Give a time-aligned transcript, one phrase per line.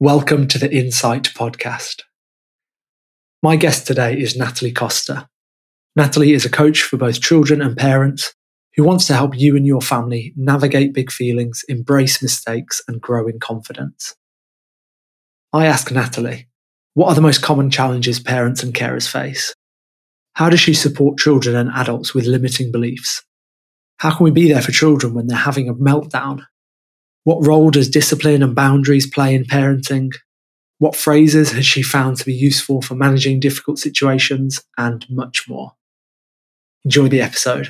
[0.00, 2.02] Welcome to the Insight Podcast.
[3.42, 5.28] My guest today is Natalie Costa.
[5.96, 8.32] Natalie is a coach for both children and parents
[8.76, 13.26] who wants to help you and your family navigate big feelings, embrace mistakes, and grow
[13.26, 14.14] in confidence.
[15.52, 16.46] I ask Natalie,
[16.94, 19.52] what are the most common challenges parents and carers face?
[20.34, 23.24] How does she support children and adults with limiting beliefs?
[23.96, 26.44] How can we be there for children when they're having a meltdown
[27.28, 30.10] what role does discipline and boundaries play in parenting?
[30.78, 34.62] What phrases has she found to be useful for managing difficult situations?
[34.78, 35.72] And much more.
[36.86, 37.68] Enjoy the episode.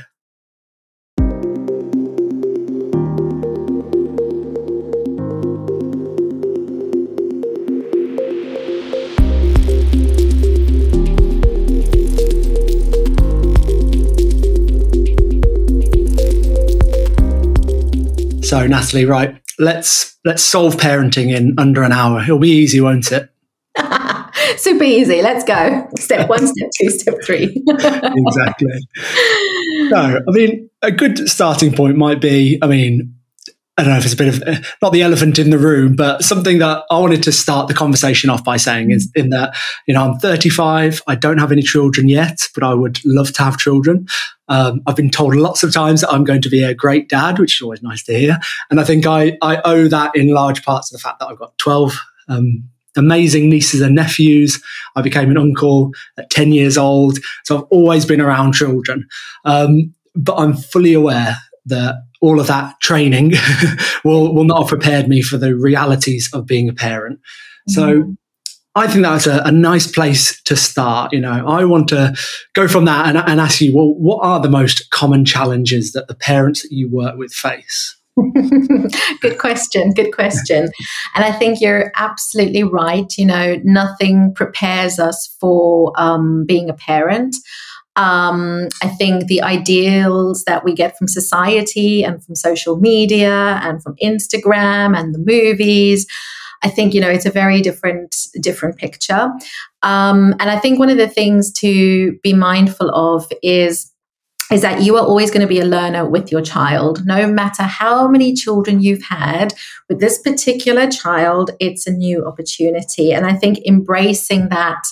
[18.45, 22.23] So, Natalie, right, let's let's solve parenting in under an hour.
[22.23, 23.31] It'll be easy, won't it?
[24.57, 25.23] Super easy.
[25.23, 25.89] Let's go.
[25.99, 27.63] Step one, step two, step three.
[27.67, 28.73] exactly.
[29.91, 33.15] No, I mean, a good starting point might be, I mean,
[33.79, 36.25] I don't know if it's a bit of not the elephant in the room, but
[36.25, 39.55] something that I wanted to start the conversation off by saying is in that,
[39.87, 41.01] you know, I'm 35.
[41.07, 44.09] I don't have any children yet, but I would love to have children.
[44.49, 47.39] Um, I've been told lots of times that I'm going to be a great dad,
[47.39, 48.41] which is always nice to hear.
[48.69, 51.39] And I think I, I owe that in large parts to the fact that I've
[51.39, 51.97] got 12
[52.29, 52.65] um,
[52.97, 54.61] amazing nieces and nephews.
[54.97, 57.19] I became an uncle at 10 years old.
[57.45, 59.07] So I've always been around children.
[59.45, 63.33] Um, but I'm fully aware that all of that training
[64.05, 67.21] will, will not have prepared me for the realities of being a parent.
[67.69, 68.17] So mm.
[68.75, 71.13] I think that's a, a, nice place to start.
[71.13, 72.17] You know, I want to
[72.55, 76.09] go from that and, and ask you, well, what are the most common challenges that
[76.09, 77.97] the parents that you work with face?
[79.21, 79.93] good question.
[79.93, 80.69] Good question.
[81.15, 83.07] And I think you're absolutely right.
[83.17, 87.35] You know, nothing prepares us for um, being a parent.
[87.99, 93.83] Um, I think the ideals that we get from society and from social media and
[93.83, 96.07] from Instagram and the movies.
[96.63, 99.31] I think you know it's a very different different picture,
[99.83, 103.93] um, and I think one of the things to be mindful of is
[104.51, 107.05] is that you are always going to be a learner with your child.
[107.05, 109.53] No matter how many children you've had,
[109.89, 113.13] with this particular child, it's a new opportunity.
[113.13, 114.83] And I think embracing that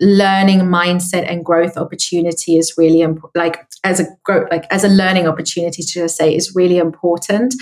[0.00, 4.88] learning mindset and growth opportunity is really important like as a growth like as a
[4.88, 7.54] learning opportunity to say is really important.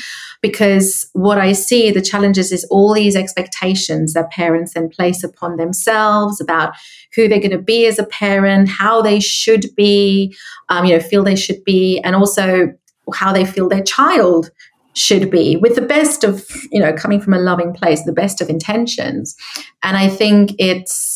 [0.43, 5.57] Because what i see the challenges is all these expectations that parents then place upon
[5.57, 6.75] themselves about
[7.15, 10.35] who they're going to be as a parent how they should be
[10.69, 12.73] um, you know feel they should be and also
[13.15, 14.51] how they feel their child
[14.93, 18.41] should be with the best of you know coming from a loving place the best
[18.41, 19.37] of intentions.
[19.83, 21.16] And i think it's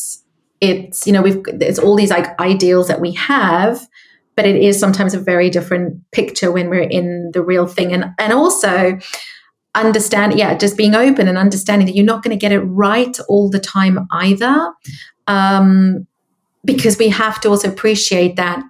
[0.61, 3.87] it's you know we've it's all these like ideals that we have
[4.41, 7.93] but it is sometimes a very different picture when we're in the real thing.
[7.93, 8.99] And and also
[9.75, 13.17] understand yeah just being open and understanding that you're not going to get it right
[13.29, 14.73] all the time either
[15.29, 16.07] um,
[16.65, 18.65] because we have to also appreciate that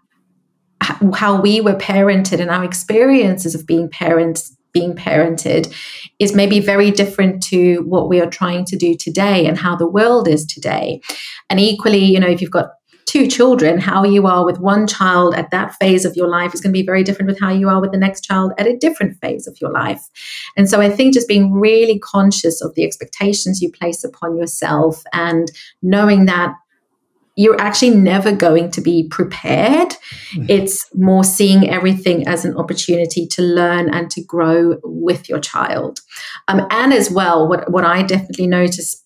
[1.15, 5.75] how we were parented and our experiences of being parents being parented
[6.19, 9.89] is maybe very different to what we are trying to do today and how the
[9.89, 11.01] world is today.
[11.49, 12.71] And equally, you know, if you've got
[13.11, 16.61] two children, how you are with one child at that phase of your life is
[16.61, 18.77] going to be very different with how you are with the next child at a
[18.77, 20.09] different phase of your life.
[20.57, 25.03] And so I think just being really conscious of the expectations you place upon yourself
[25.13, 25.51] and
[25.83, 26.55] knowing that
[27.41, 29.89] you're actually never going to be prepared.
[29.89, 30.45] Mm-hmm.
[30.51, 36.01] It's more seeing everything as an opportunity to learn and to grow with your child.
[36.49, 39.03] Um, and as well, what, what I definitely notice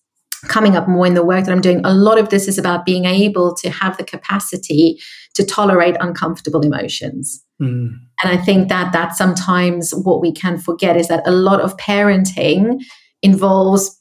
[0.49, 2.85] coming up more in the work that I'm doing, a lot of this is about
[2.85, 4.99] being able to have the capacity
[5.35, 7.41] to tolerate uncomfortable emotions.
[7.61, 7.93] Mm.
[8.21, 11.77] And I think that that's sometimes what we can forget is that a lot of
[11.77, 12.83] parenting
[13.21, 13.97] involves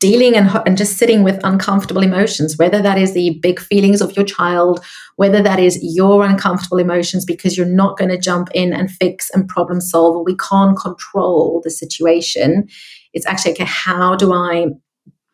[0.00, 4.14] dealing and, and just sitting with uncomfortable emotions, whether that is the big feelings of
[4.16, 4.84] your child,
[5.16, 9.30] whether that is your uncomfortable emotions because you're not going to jump in and fix
[9.30, 12.68] and problem solve, we can't control the situation.
[13.12, 14.68] It's actually, okay, how do I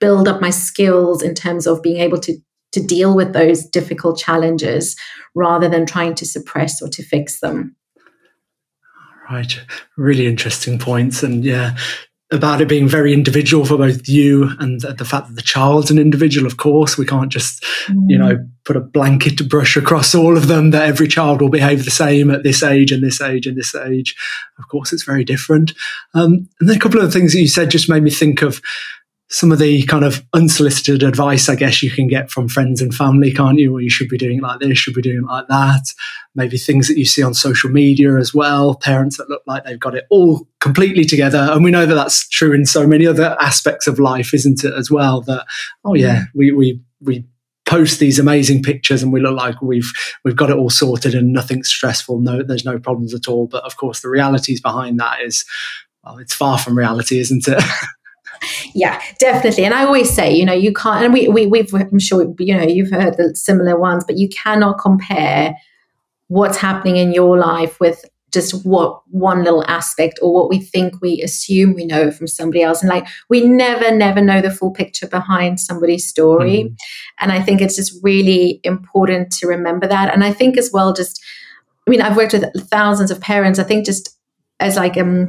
[0.01, 2.37] build up my skills in terms of being able to,
[2.73, 4.97] to deal with those difficult challenges
[5.35, 7.77] rather than trying to suppress or to fix them?
[9.31, 9.61] Right.
[9.97, 11.23] Really interesting points.
[11.23, 11.77] And yeah,
[12.35, 15.99] about it being very individual for both you and the, fact that the child's an
[15.99, 16.99] individual of course.
[16.99, 18.05] We can't just mm.
[18.09, 21.85] you know put a blanket brush across all of them that every child will behave
[21.85, 24.17] the same at this age and this age and this age.
[24.59, 25.73] Of course it's very different.
[26.15, 28.43] Um, and then a couple of the things that you said just made me think
[28.43, 28.61] of
[29.31, 32.95] some of the kind of unsolicited advice, I guess you can get from friends and
[32.95, 33.73] family, can't you?
[33.73, 35.83] Well, you should be doing like this, should be doing like that.
[36.35, 38.75] Maybe things that you see on social media as well.
[38.75, 42.29] Parents that look like they've got it all completely together, and we know that that's
[42.29, 44.75] true in so many other aspects of life, isn't it?
[44.75, 45.47] As well, that
[45.85, 46.27] oh yeah, mm.
[46.35, 47.25] we we we
[47.67, 49.91] post these amazing pictures and we look like we've
[50.25, 52.21] we've got it all sorted and nothing's stressful.
[52.21, 53.47] No, there's no problems at all.
[53.47, 55.45] But of course, the realities behind that is
[56.05, 57.63] well, it's far from reality, isn't it?
[58.75, 59.65] yeah, definitely.
[59.65, 62.57] And I always say, you know, you can't, and we, we, we've, I'm sure, you
[62.57, 65.55] know, you've heard the similar ones, but you cannot compare
[66.29, 71.01] what's happening in your life with just what one little aspect or what we think
[71.01, 72.83] we assume we know from somebody else.
[72.83, 76.65] And like, we never, never know the full picture behind somebody's story.
[76.65, 76.77] Mm.
[77.21, 80.13] And I think it's just really important to remember that.
[80.13, 81.23] And I think as well, just,
[81.87, 83.61] I mean, I've worked with thousands of parents.
[83.61, 84.19] I think just
[84.59, 85.29] as like, um,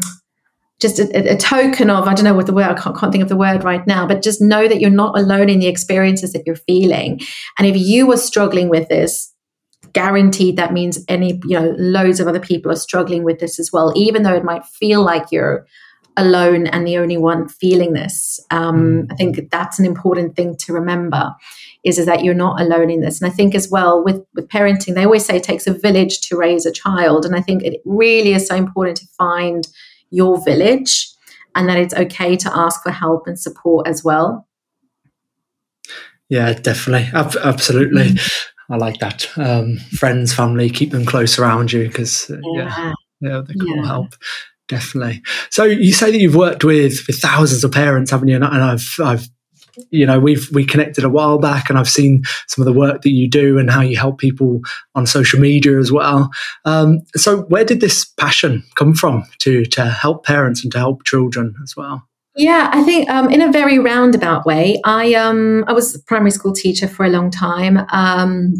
[0.80, 3.24] just a, a, token of, I don't know what the word, I can't, can't, think
[3.24, 6.33] of the word right now, but just know that you're not alone in the experiences
[6.33, 7.22] that you're feeling.
[7.57, 9.33] And if you are struggling with this,
[9.94, 13.72] guaranteed that means any, you know, loads of other people are struggling with this as
[13.72, 15.66] well, even though it might feel like you're
[16.18, 18.39] alone and the only one feeling this.
[18.51, 19.07] Um.
[19.12, 21.33] I think that's an important thing to remember
[21.86, 23.22] is, is that you're not alone in this.
[23.22, 26.19] And I think as well with, with parenting, they always say it takes a village
[26.27, 27.25] to raise a child.
[27.25, 29.66] And I think it really is so important to find–
[30.15, 31.09] your village
[31.56, 34.47] and that it's okay to ask for help and support as well.
[36.29, 37.09] Yeah, definitely.
[37.13, 38.09] Ab- absolutely.
[38.09, 38.73] Mm-hmm.
[38.73, 39.27] I like that.
[39.38, 42.77] Um, friends, family, keep them close around you because, uh, yeah.
[42.77, 43.85] yeah, yeah, they can yeah.
[43.85, 44.15] help.
[44.67, 45.21] Definitely.
[45.51, 48.35] So you say that you've worked with, with thousands of parents, haven't you?
[48.35, 49.27] And, and I've I've
[49.89, 53.01] you know we've we connected a while back and i've seen some of the work
[53.01, 54.62] that you do and how you help people
[54.95, 56.30] on social media as well
[56.66, 61.04] um, so where did this passion come from to to help parents and to help
[61.04, 62.07] children as well
[62.38, 64.81] yeah, I think um, in a very roundabout way.
[64.83, 67.80] I um, I was a primary school teacher for a long time.
[67.94, 68.54] Um,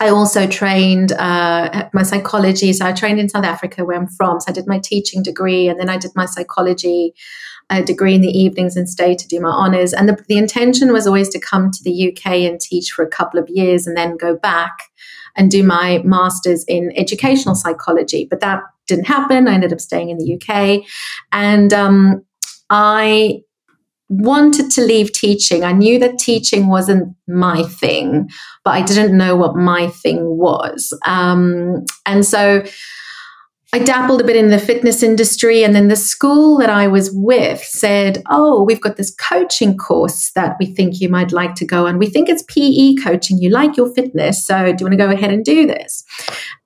[0.00, 2.72] I also trained uh, my psychology.
[2.72, 4.40] So I trained in South Africa, where I'm from.
[4.40, 7.12] So I did my teaching degree, and then I did my psychology
[7.70, 9.92] a degree in the evenings and stay to do my honors.
[9.92, 13.08] And the, the intention was always to come to the UK and teach for a
[13.08, 14.72] couple of years and then go back
[15.36, 18.26] and do my master's in educational psychology.
[18.28, 19.48] But that didn't happen.
[19.48, 20.82] I ended up staying in the UK.
[21.30, 22.24] And um,
[22.70, 23.42] I
[24.08, 25.64] wanted to leave teaching.
[25.64, 28.30] I knew that teaching wasn't my thing,
[28.64, 30.96] but I didn't know what my thing was.
[31.06, 32.64] Um, and so
[33.70, 37.10] I dabbled a bit in the fitness industry, and then the school that I was
[37.12, 41.66] with said, Oh, we've got this coaching course that we think you might like to
[41.66, 41.98] go on.
[41.98, 43.38] We think it's PE coaching.
[43.38, 44.46] You like your fitness.
[44.46, 46.02] So, do you want to go ahead and do this?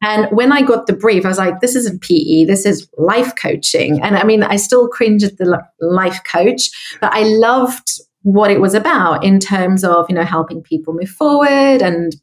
[0.00, 3.34] And when I got the brief, I was like, This isn't PE, this is life
[3.34, 4.00] coaching.
[4.00, 6.70] And I mean, I still cringe at the life coach,
[7.00, 11.10] but I loved what it was about in terms of, you know, helping people move
[11.10, 12.14] forward and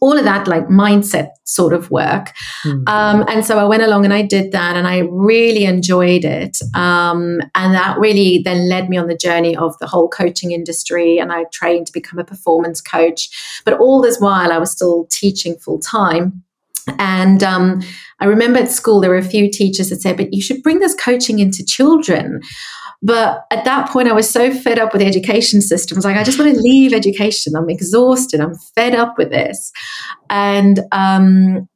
[0.00, 2.32] all of that like mindset sort of work.
[2.64, 2.88] Mm.
[2.88, 6.58] Um, and so I went along and I did that and I really enjoyed it.
[6.74, 11.18] Um, and that really then led me on the journey of the whole coaching industry.
[11.18, 13.60] And I trained to become a performance coach.
[13.64, 16.42] But all this while, I was still teaching full time.
[16.98, 17.82] And um,
[18.20, 20.78] I remember at school, there were a few teachers that said, but you should bring
[20.78, 22.40] this coaching into children.
[23.06, 25.94] But at that point, I was so fed up with the education system.
[25.94, 27.54] I was like, I just want to leave education.
[27.54, 28.40] I'm exhausted.
[28.40, 29.70] I'm fed up with this.
[30.28, 31.68] And um,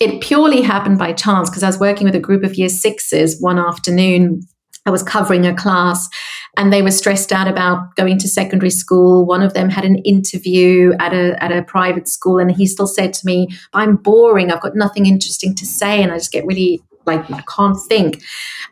[0.00, 3.38] it purely happened by chance because I was working with a group of year sixes
[3.40, 4.40] one afternoon.
[4.86, 6.08] I was covering a class
[6.56, 9.26] and they were stressed out about going to secondary school.
[9.26, 12.86] One of them had an interview at a, at a private school and he still
[12.86, 14.50] said to me, I'm boring.
[14.50, 16.02] I've got nothing interesting to say.
[16.02, 18.22] And I just get really like, I can't think.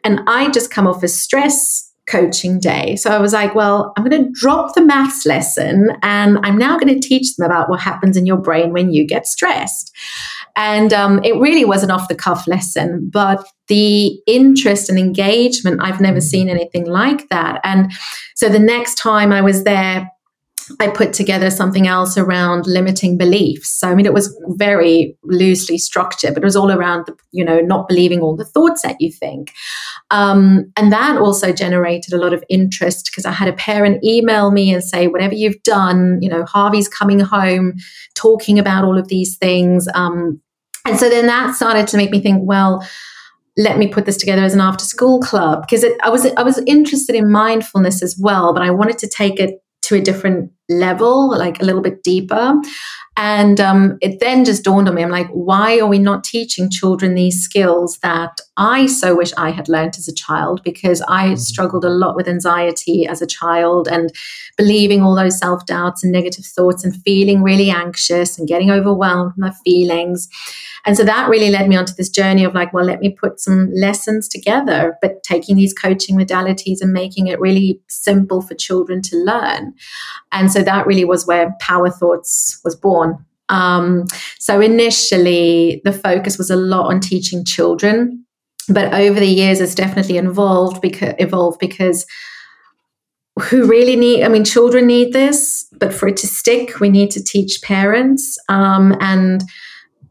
[0.05, 2.97] And I just come off as stress coaching day.
[2.97, 6.79] So I was like, well, I'm going to drop the maths lesson and I'm now
[6.79, 9.95] going to teach them about what happens in your brain when you get stressed.
[10.57, 15.81] And um, it really was an off the cuff lesson, but the interest and engagement,
[15.83, 17.61] I've never seen anything like that.
[17.63, 17.93] And
[18.35, 20.11] so the next time I was there,
[20.81, 23.71] I put together something else around limiting beliefs.
[23.79, 27.45] So, I mean, it was very loosely structured, but it was all around, the, you
[27.45, 29.53] know, not believing all the thoughts that you think.
[30.11, 34.51] Um, and that also generated a lot of interest because I had a parent email
[34.51, 37.75] me and say, whatever you've done, you know, Harvey's coming home
[38.15, 39.89] talking about all of these things.
[39.95, 40.41] Um,
[40.87, 42.87] and so then that started to make me think, well,
[43.57, 46.63] let me put this together as an after school club because I was I was
[46.67, 51.37] interested in mindfulness as well, but I wanted to take it to a different level,
[51.37, 52.55] like a little bit deeper.
[53.21, 56.71] And um, it then just dawned on me I'm like, why are we not teaching
[56.71, 60.63] children these skills that I so wish I had learned as a child?
[60.63, 61.37] Because I mm-hmm.
[61.37, 64.13] struggled a lot with anxiety as a child and
[64.57, 69.33] believing all those self doubts and negative thoughts and feeling really anxious and getting overwhelmed
[69.33, 70.29] with my feelings.
[70.87, 73.41] And so that really led me onto this journey of like, well, let me put
[73.41, 79.03] some lessons together, but taking these coaching modalities and making it really simple for children
[79.03, 79.75] to learn.
[80.33, 83.25] And so that really was where Power Thoughts was born.
[83.49, 84.05] Um,
[84.39, 88.25] so initially, the focus was a lot on teaching children,
[88.69, 92.07] but over the years, it's definitely evolved because evolved because
[93.41, 97.09] who really need i mean children need this but for it to stick we need
[97.09, 99.45] to teach parents um, and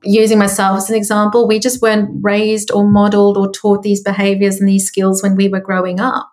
[0.03, 4.59] using myself as an example, we just weren't raised or modeled or taught these behaviors
[4.59, 6.29] and these skills when we were growing up.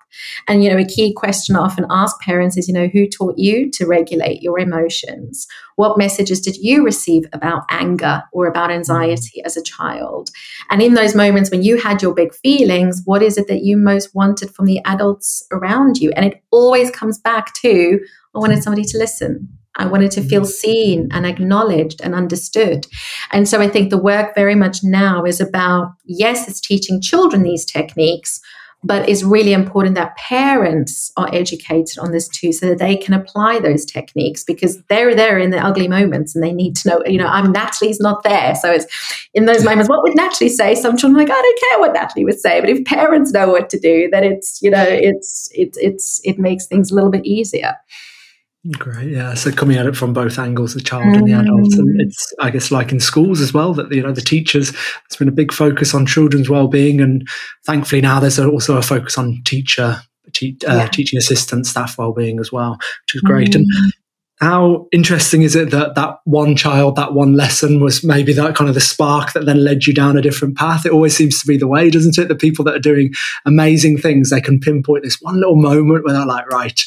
[0.48, 3.38] And, you know, a key question I often ask parents is, you know, who taught
[3.38, 5.46] you to regulate your emotions?
[5.76, 10.30] What messages did you receive about anger or about anxiety as a child?
[10.70, 13.76] And in those moments when you had your big feelings, what is it that you
[13.76, 16.12] most wanted from the adults around you?
[16.16, 18.00] And it always comes back to,
[18.34, 19.48] I wanted somebody to listen.
[19.76, 20.50] I wanted to feel mm-hmm.
[20.50, 22.86] seen and acknowledged and understood.
[23.32, 27.42] And so I think the work very much now is about yes, it's teaching children
[27.42, 28.40] these techniques,
[28.84, 33.14] but it's really important that parents are educated on this too so that they can
[33.14, 37.02] apply those techniques because they're there in the ugly moments and they need to know,
[37.06, 38.54] you know, I'm Natalie's not there.
[38.54, 38.86] So it's
[39.32, 40.74] in those moments, what would Natalie say?
[40.74, 42.60] Some children are like, I don't care what Natalie would say.
[42.60, 46.38] But if parents know what to do, then it's, you know, it's, it's, it's, it
[46.38, 47.74] makes things a little bit easier.
[48.72, 49.34] Great, yeah.
[49.34, 51.18] So coming at it from both angles, the child mm.
[51.18, 52.02] and the adult, and mm.
[52.02, 54.72] it's I guess like in schools as well that you know the teachers.
[54.72, 57.28] There's been a big focus on children's well-being, and
[57.66, 60.00] thankfully now there's also a focus on teacher,
[60.32, 60.86] te- uh, yeah.
[60.86, 63.50] teaching assistant, staff well-being as well, which is great.
[63.50, 63.56] Mm.
[63.56, 63.92] And
[64.40, 68.68] how interesting is it that that one child, that one lesson was maybe that kind
[68.68, 70.86] of the spark that then led you down a different path?
[70.86, 72.28] It always seems to be the way, doesn't it?
[72.28, 73.12] The people that are doing
[73.44, 76.80] amazing things, they can pinpoint this one little moment where they're like, right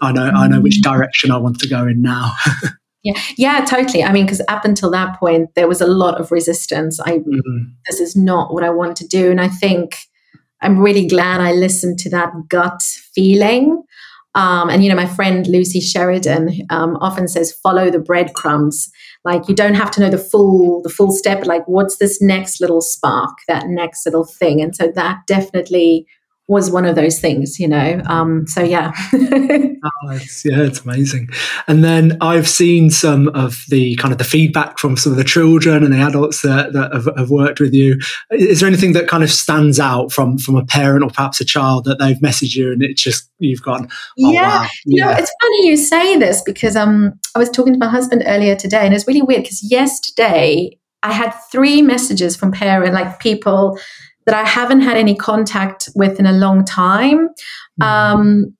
[0.00, 0.82] I know I know which mm.
[0.82, 2.32] direction I want to go in now.
[3.02, 4.02] yeah, yeah, totally.
[4.02, 7.00] I mean, because up until that point, there was a lot of resistance.
[7.00, 7.70] I mm-hmm.
[7.88, 9.96] this is not what I want to do, and I think
[10.62, 12.82] I'm really glad I listened to that gut
[13.14, 13.82] feeling.
[14.34, 18.90] Um, and you know, my friend Lucy Sheridan um, often says, "Follow the breadcrumbs."
[19.24, 21.44] Like you don't have to know the full the full step.
[21.44, 23.36] Like, what's this next little spark?
[23.48, 24.60] That next little thing.
[24.62, 26.06] And so that definitely
[26.50, 28.02] was one of those things, you know.
[28.06, 28.90] Um, so yeah.
[29.14, 31.28] oh, it's, yeah, it's amazing.
[31.68, 35.22] And then I've seen some of the kind of the feedback from some of the
[35.22, 38.00] children and the adults that, that have, have, worked with you.
[38.32, 41.44] Is there anything that kind of stands out from from a parent or perhaps a
[41.44, 43.88] child that they've messaged you and it's just you've gone,
[44.20, 44.62] oh, yeah.
[44.62, 44.68] Wow.
[44.86, 48.24] You know, it's funny you say this because um, I was talking to my husband
[48.26, 53.20] earlier today, and it's really weird because yesterday I had three messages from parent, like
[53.20, 53.78] people
[54.26, 57.28] that I haven't had any contact with in a long time.
[57.80, 57.84] Mm.
[57.84, 58.56] Um,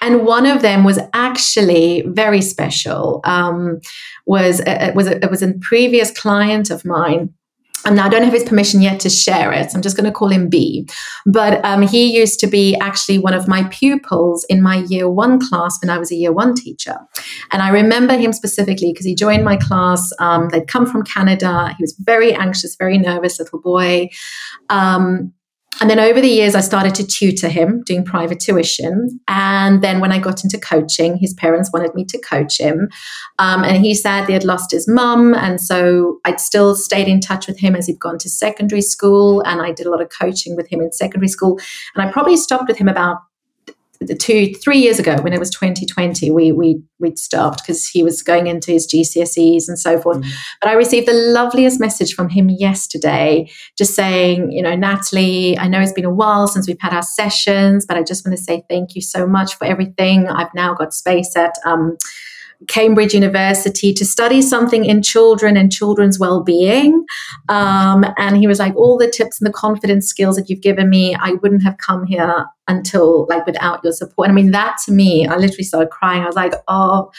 [0.00, 3.20] and one of them was actually very special.
[3.24, 3.80] Um,
[4.26, 7.32] was it was a, it was a previous client of mine
[7.84, 9.70] and now I don't have his permission yet to share it.
[9.70, 10.88] So I'm just going to call him B.
[11.26, 15.40] But um, he used to be actually one of my pupils in my year one
[15.40, 16.96] class when I was a year one teacher.
[17.50, 20.12] And I remember him specifically because he joined my class.
[20.18, 21.74] Um, they'd come from Canada.
[21.76, 24.08] He was very anxious, very nervous little boy.
[24.68, 25.32] Um,
[25.82, 29.18] and then over the years, I started to tutor him, doing private tuition.
[29.26, 32.88] And then when I got into coaching, his parents wanted me to coach him.
[33.40, 35.34] Um, and he sadly had lost his mum.
[35.34, 39.42] And so I'd still stayed in touch with him as he'd gone to secondary school.
[39.44, 41.58] And I did a lot of coaching with him in secondary school.
[41.96, 43.16] And I probably stopped with him about
[44.06, 48.22] two three years ago when it was 2020 we we we'd stopped because he was
[48.22, 50.30] going into his GCSEs and so forth mm.
[50.60, 55.68] but I received the loveliest message from him yesterday just saying you know Natalie I
[55.68, 58.42] know it's been a while since we've had our sessions but I just want to
[58.42, 61.96] say thank you so much for everything I've now got space at um,
[62.68, 67.04] Cambridge University to study something in children and children's well-being.
[67.48, 70.90] Um, and he was like, all the tips and the confidence skills that you've given
[70.90, 74.28] me, I wouldn't have come here until like without your support.
[74.28, 76.22] And I mean, that to me, I literally started crying.
[76.22, 77.10] I was like, oh,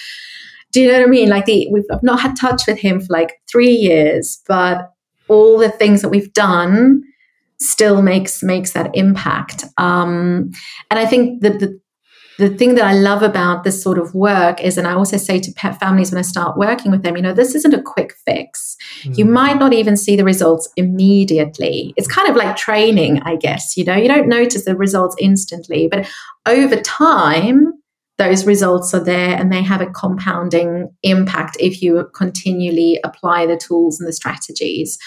[0.71, 1.29] do you know what I mean?
[1.29, 4.91] Like the, we've I've not had touch with him for like three years, but
[5.27, 7.03] all the things that we've done
[7.59, 9.65] still makes makes that impact.
[9.77, 10.51] Um,
[10.89, 11.79] and I think that the
[12.37, 15.39] the thing that I love about this sort of work is, and I also say
[15.39, 18.15] to pet families when I start working with them, you know, this isn't a quick
[18.25, 18.75] fix.
[19.03, 19.17] Mm.
[19.17, 21.93] You might not even see the results immediately.
[21.97, 25.87] It's kind of like training, I guess, you know, you don't notice the results instantly,
[25.87, 26.09] but
[26.45, 27.73] over time,
[28.17, 33.57] those results are there and they have a compounding impact if you continually apply the
[33.57, 34.99] tools and the strategies.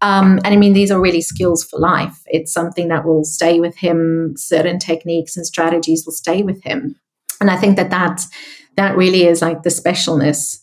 [0.00, 2.22] Um, and I mean, these are really skills for life.
[2.26, 4.34] It's something that will stay with him.
[4.36, 6.96] Certain techniques and strategies will stay with him.
[7.40, 8.22] And I think that that,
[8.76, 10.58] that really is like the specialness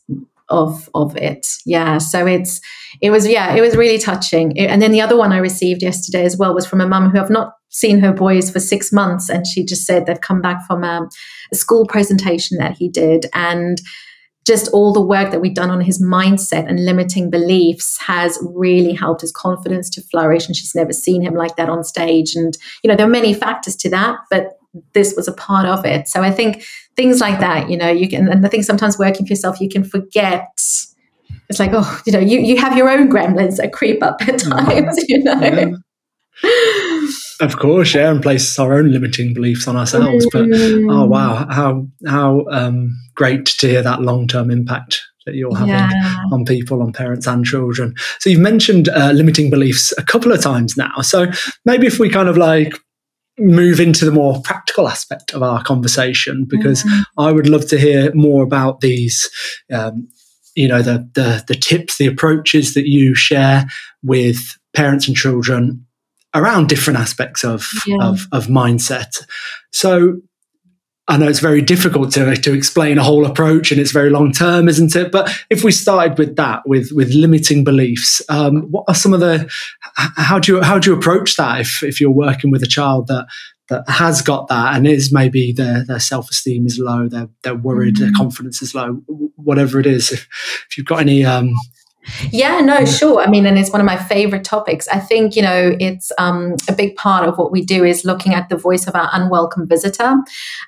[0.52, 2.62] of of it yeah so it's
[3.02, 6.24] it was yeah it was really touching and then the other one i received yesterday
[6.24, 9.30] as well was from a mum who have not seen her boys for six months
[9.30, 11.08] and she just said they've come back from a,
[11.52, 13.82] a school presentation that he did and
[14.46, 18.92] just all the work that we've done on his mindset and limiting beliefs has really
[18.92, 22.58] helped his confidence to flourish and she's never seen him like that on stage and
[22.84, 24.58] you know there are many factors to that but
[24.94, 26.08] this was a part of it.
[26.08, 26.64] So I think
[26.96, 29.70] things like that, you know, you can, and I think sometimes working for yourself, you
[29.70, 30.48] can forget.
[31.50, 34.36] It's like, oh, you know, you, you have your own gremlins that creep up at
[34.36, 34.66] mm-hmm.
[34.66, 35.40] times, you know.
[35.40, 35.72] Yeah.
[37.42, 40.28] Of course, yeah, and place our own limiting beliefs on ourselves.
[40.32, 41.08] But oh mm.
[41.08, 46.16] wow, how how um, great to hear that long term impact that you're having yeah.
[46.32, 47.94] on people, on parents and children.
[48.20, 51.02] So you've mentioned uh, limiting beliefs a couple of times now.
[51.02, 51.28] So
[51.66, 52.74] maybe if we kind of like
[53.38, 57.02] move into the more practical aspect of our conversation because mm-hmm.
[57.18, 59.30] I would love to hear more about these.
[59.72, 60.08] Um,
[60.56, 63.66] you know the, the the tips, the approaches that you share
[64.04, 64.38] with
[64.74, 65.86] parents and children
[66.34, 67.98] around different aspects of yeah.
[68.02, 69.26] of, of mindset.
[69.72, 70.18] So
[71.12, 74.32] I know it's very difficult to, to explain a whole approach and it's very long
[74.32, 75.12] term, isn't it?
[75.12, 79.20] But if we started with that, with with limiting beliefs, um, what are some of
[79.20, 79.52] the
[79.98, 83.08] how do you how do you approach that if if you're working with a child
[83.08, 83.28] that
[83.68, 87.56] that has got that and is maybe their their self esteem is low, they're they're
[87.56, 88.06] worried, mm-hmm.
[88.06, 89.02] their confidence is low,
[89.36, 90.14] whatever it is.
[90.14, 90.30] If,
[90.70, 91.54] if you've got any um,
[92.32, 93.22] yeah, no, sure.
[93.22, 94.88] I mean, and it's one of my favorite topics.
[94.88, 98.34] I think, you know, it's um, a big part of what we do is looking
[98.34, 100.24] at the voice of our unwelcome visitor mm.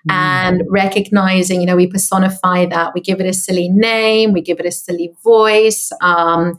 [0.09, 2.93] and recognizing, you know, we personify that.
[2.93, 5.91] We give it a silly name, we give it a silly voice.
[6.01, 6.55] Um,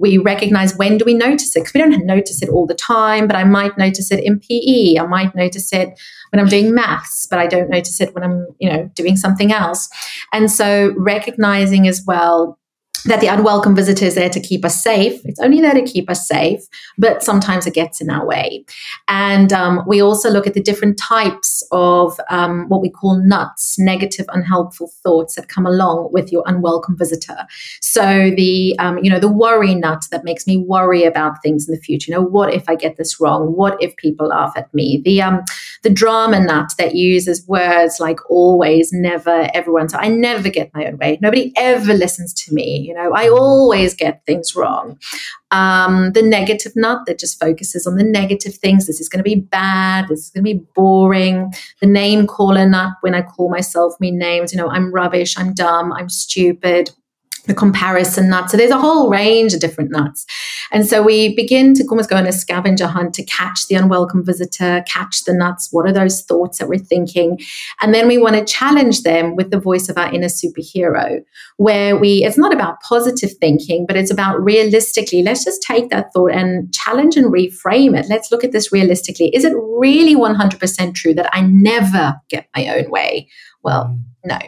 [0.00, 3.26] we recognize when do we notice it because we don't notice it all the time
[3.26, 5.90] but i might notice it in pe i might notice it
[6.30, 9.52] when i'm doing maths but i don't notice it when i'm you know doing something
[9.52, 9.88] else
[10.32, 12.58] and so recognizing as well
[13.04, 15.20] that the unwelcome visitor is there to keep us safe.
[15.24, 16.60] It's only there to keep us safe,
[16.98, 18.64] but sometimes it gets in our way.
[19.08, 23.78] And um, we also look at the different types of um, what we call nuts,
[23.78, 27.46] negative, unhelpful thoughts that come along with your unwelcome visitor.
[27.80, 31.74] So the, um, you know, the worry nut that makes me worry about things in
[31.74, 32.10] the future.
[32.10, 33.54] You know, what if I get this wrong?
[33.56, 35.00] What if people laugh at me?
[35.04, 35.42] The, um,
[35.82, 39.88] the drama nut that uses words like always, never, everyone.
[39.88, 41.18] So I never get my own way.
[41.22, 44.98] Nobody ever listens to me you know, I always get things wrong.
[45.52, 48.88] Um, the negative nut that just focuses on the negative things.
[48.88, 50.08] This is going to be bad.
[50.08, 51.52] This is going to be boring.
[51.80, 55.54] The name caller nut, when I call myself mean names, you know, I'm rubbish, I'm
[55.54, 56.90] dumb, I'm stupid
[57.46, 58.52] the comparison nuts.
[58.52, 60.26] So there's a whole range of different nuts.
[60.72, 64.24] And so we begin to almost go on a scavenger hunt to catch the unwelcome
[64.24, 65.68] visitor, catch the nuts.
[65.72, 67.38] What are those thoughts that we're thinking?
[67.80, 71.22] And then we want to challenge them with the voice of our inner superhero,
[71.56, 76.12] where we, it's not about positive thinking, but it's about realistically, let's just take that
[76.12, 78.06] thought and challenge and reframe it.
[78.08, 79.34] Let's look at this realistically.
[79.34, 83.28] Is it really 100% true that I never get my own way?
[83.62, 84.38] Well, no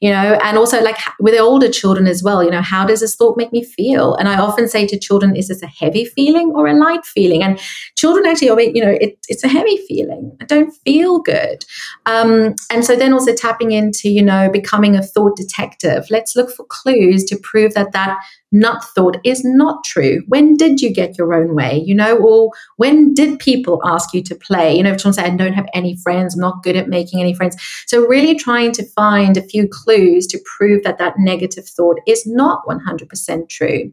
[0.00, 3.16] you know and also like with older children as well you know how does this
[3.16, 6.52] thought make me feel and i often say to children is this a heavy feeling
[6.54, 7.58] or a light feeling and
[7.96, 11.64] children actually you know it, it's a heavy feeling i don't feel good
[12.06, 16.50] um, and so then also tapping into you know becoming a thought detective let's look
[16.50, 18.18] for clues to prove that that
[18.54, 20.22] nut thought is not true.
[20.28, 21.82] When did you get your own way?
[21.84, 24.76] You know, or when did people ask you to play?
[24.76, 27.20] You know, if someone say, I don't have any friends, I'm not good at making
[27.20, 27.56] any friends.
[27.86, 32.26] So really trying to find a few clues to prove that that negative thought is
[32.26, 33.92] not 100% true.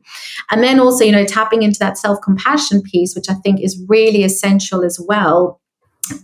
[0.49, 4.23] And then also, you know, tapping into that self-compassion piece, which I think is really
[4.23, 5.60] essential as well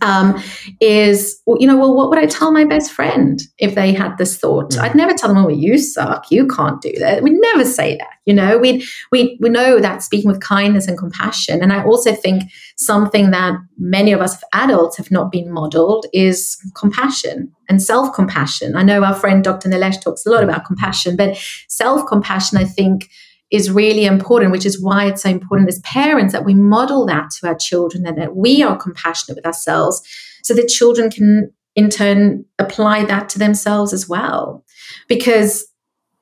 [0.00, 0.42] um,
[0.80, 4.36] is you know well what would i tell my best friend if they had this
[4.36, 4.72] thought?
[4.72, 4.78] Mm.
[4.80, 6.30] i'd never tell them oh you suck.
[6.30, 7.22] You can't do that.
[7.22, 8.58] We'd never say that you know?
[8.58, 12.44] We we we know that speaking with kindness and compassion and i also think
[12.76, 18.76] something that many of us adults have not been modeled is compassion and self-compassion.
[18.76, 21.36] I know our friend dr nilesh talks a lot about compassion but
[21.68, 23.08] self-compassion i think
[23.50, 27.30] is really important, which is why it's so important as parents that we model that
[27.30, 30.02] to our children and that we are compassionate with ourselves
[30.42, 34.64] so that children can in turn apply that to themselves as well.
[35.08, 35.64] Because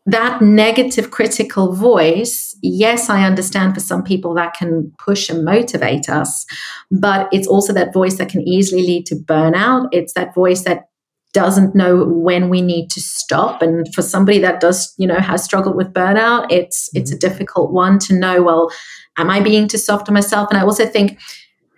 [0.04, 6.08] that negative critical voice, yes, I understand for some people that can push and motivate
[6.08, 6.46] us,
[6.92, 9.88] but it's also that voice that can easily lead to burnout.
[9.90, 10.84] It's that voice that
[11.32, 13.60] doesn't know when we need to stop.
[13.60, 17.28] And for somebody that does you know has struggled with burnout it's it's a mm-hmm.
[17.28, 18.70] difficult one to know well
[19.18, 20.48] am i being too soft on myself?
[20.50, 21.18] And i also think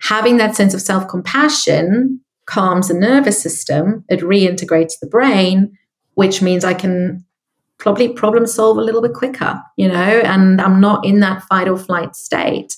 [0.01, 4.05] having that sense of self-compassion calms the nervous system.
[4.09, 5.77] It reintegrates the brain
[6.15, 7.25] which means i can
[7.79, 11.69] probably problem solve a little bit quicker, you know, and I'm not in that fight
[11.69, 12.75] or flight state.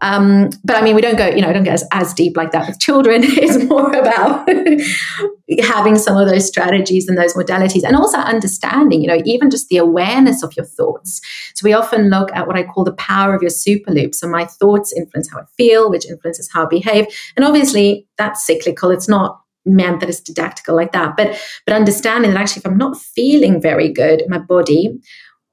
[0.00, 2.36] Um, but I mean, we don't go, you know, I don't get as, as deep
[2.36, 3.22] like that with children.
[3.24, 4.48] it's more about
[5.60, 9.68] having some of those strategies and those modalities and also understanding, you know, even just
[9.68, 11.20] the awareness of your thoughts.
[11.54, 14.16] So we often look at what I call the power of your super loop.
[14.16, 17.06] So my thoughts influence how I feel, which influences how I behave.
[17.36, 18.90] And obviously that's cyclical.
[18.90, 21.16] It's not meant that it's didactical like that.
[21.16, 24.98] But but understanding that actually if I'm not feeling very good in my body,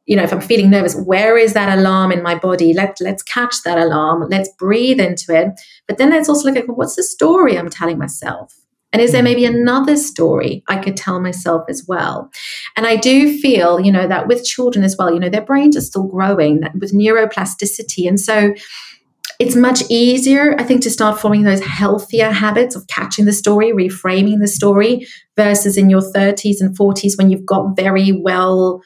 [0.06, 2.74] you know, if I'm feeling nervous, where is that alarm in my body?
[2.74, 4.28] Let let's catch that alarm.
[4.30, 5.60] Let's breathe into it.
[5.88, 8.54] But then let's also look at well, what's the story I'm telling myself?
[8.94, 9.54] And is there maybe mm.
[9.54, 12.32] another story I could tell myself as well?
[12.78, 15.76] And I do feel, you know, that with children as well, you know, their brains
[15.76, 18.08] are still growing with neuroplasticity.
[18.08, 18.54] And so
[19.40, 23.72] it's much easier, I think, to start forming those healthier habits of catching the story,
[23.72, 28.82] reframing the story, versus in your 30s and 40s when you've got very well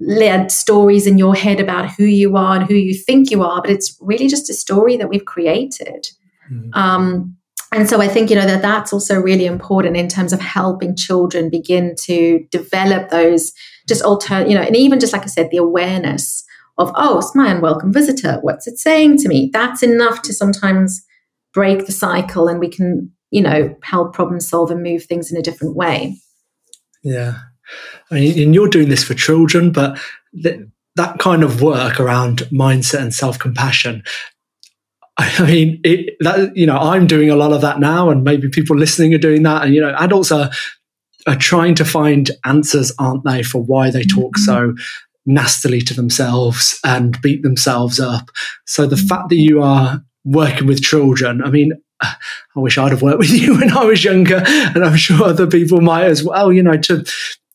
[0.00, 3.62] led stories in your head about who you are and who you think you are,
[3.62, 6.08] but it's really just a story that we've created.
[6.50, 6.70] Mm-hmm.
[6.74, 7.36] Um,
[7.72, 10.96] and so I think you know that that's also really important in terms of helping
[10.96, 13.52] children begin to develop those
[13.88, 16.44] just alter, you know, and even just like I said, the awareness
[16.78, 18.38] of, oh, it's my unwelcome visitor.
[18.42, 19.50] What's it saying to me?
[19.52, 21.04] That's enough to sometimes
[21.54, 25.38] break the cycle and we can, you know, help problem solve and move things in
[25.38, 26.16] a different way.
[27.02, 27.38] Yeah.
[28.10, 29.98] I mean, and you're doing this for children, but
[30.42, 30.60] th-
[30.96, 34.02] that kind of work around mindset and self compassion.
[35.16, 38.48] I mean, it, that you know, I'm doing a lot of that now, and maybe
[38.48, 39.64] people listening are doing that.
[39.64, 40.50] And you know, adults are
[41.26, 44.74] are trying to find answers, aren't they, for why they talk mm-hmm.
[44.74, 44.74] so
[45.26, 48.30] nastily to themselves and beat themselves up.
[48.64, 49.08] So the mm.
[49.08, 52.14] fact that you are working with children, I mean, I
[52.54, 55.80] wish I'd have worked with you when I was younger, and I'm sure other people
[55.80, 56.52] might as well.
[56.52, 57.04] You know, to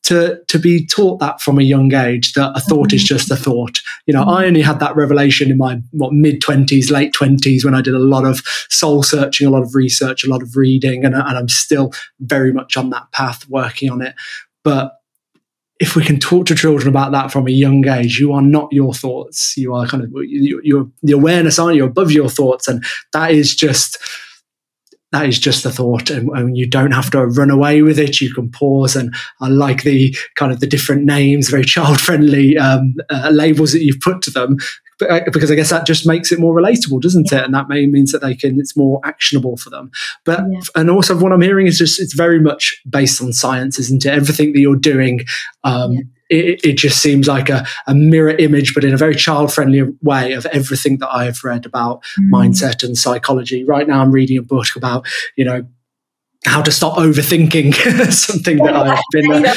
[0.04, 3.08] to to be taught that from a young age that a thought is mm.
[3.08, 3.82] just a thought.
[4.08, 4.48] You know, I mm.
[4.48, 8.00] only had that revelation in my what mid twenties, late twenties when I did a
[8.00, 11.50] lot of soul searching, a lot of research, a lot of reading, and, and I'm
[11.50, 14.16] still very much on that path, working on it.
[14.64, 14.94] But
[15.82, 18.72] if we can talk to children about that from a young age, you are not
[18.72, 19.58] your thoughts.
[19.58, 23.32] You are kind of you, you're the awareness, aren't you, above your thoughts, and that
[23.32, 23.98] is just
[25.12, 28.22] that is just a thought, and, and, you don't have to run away with it.
[28.22, 32.58] You can pause, and I like the kind of the different names, very child friendly
[32.60, 34.58] um, uh, labels that you've put to them
[35.26, 37.44] because I guess that just makes it more relatable, doesn't it?
[37.44, 39.92] And that may means that they can it's more actionable for them.
[40.26, 40.60] But yeah.
[40.76, 44.14] and also what I'm hearing is just it's very much based on science, isn't it?
[44.14, 45.22] Everything that you're doing.
[45.64, 46.02] Um, yeah.
[46.34, 49.84] It, it, just seems like a, a, mirror image, but in a very child friendly
[50.02, 52.30] way of everything that I have read about mm.
[52.30, 53.66] mindset and psychology.
[53.66, 55.66] Right now, I'm reading a book about, you know,
[56.46, 57.74] how to stop overthinking
[58.12, 59.46] something that I've been.
[59.46, 59.56] Uh,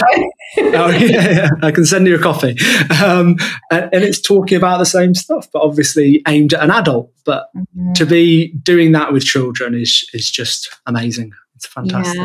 [0.59, 2.57] oh yeah, yeah, I can send you a coffee.
[3.03, 3.37] um,
[3.71, 7.11] and, and, it's talking about the same stuff, but obviously aimed at an adult.
[7.25, 7.93] But mm-hmm.
[7.95, 11.33] to be doing that with children is is just amazing.
[11.57, 12.19] It's fantastic.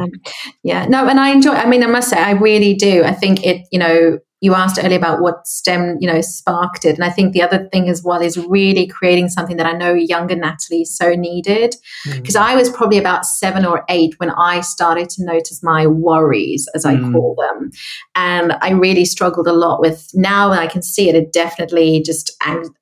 [0.63, 0.82] Yeah.
[0.82, 1.54] yeah, no, and I enjoy.
[1.54, 3.04] I mean, I must say, I really do.
[3.04, 3.65] I think it.
[3.72, 6.95] You know, you asked earlier about what STEM, you know, sparked it.
[6.95, 9.93] And I think the other thing as well is really creating something that I know
[9.93, 11.75] younger Natalie so needed.
[12.06, 12.41] Because mm.
[12.41, 16.86] I was probably about seven or eight when I started to notice my worries, as
[16.86, 17.12] I mm.
[17.12, 17.71] call them.
[18.15, 22.32] And I really struggled a lot with now I can see it, it definitely just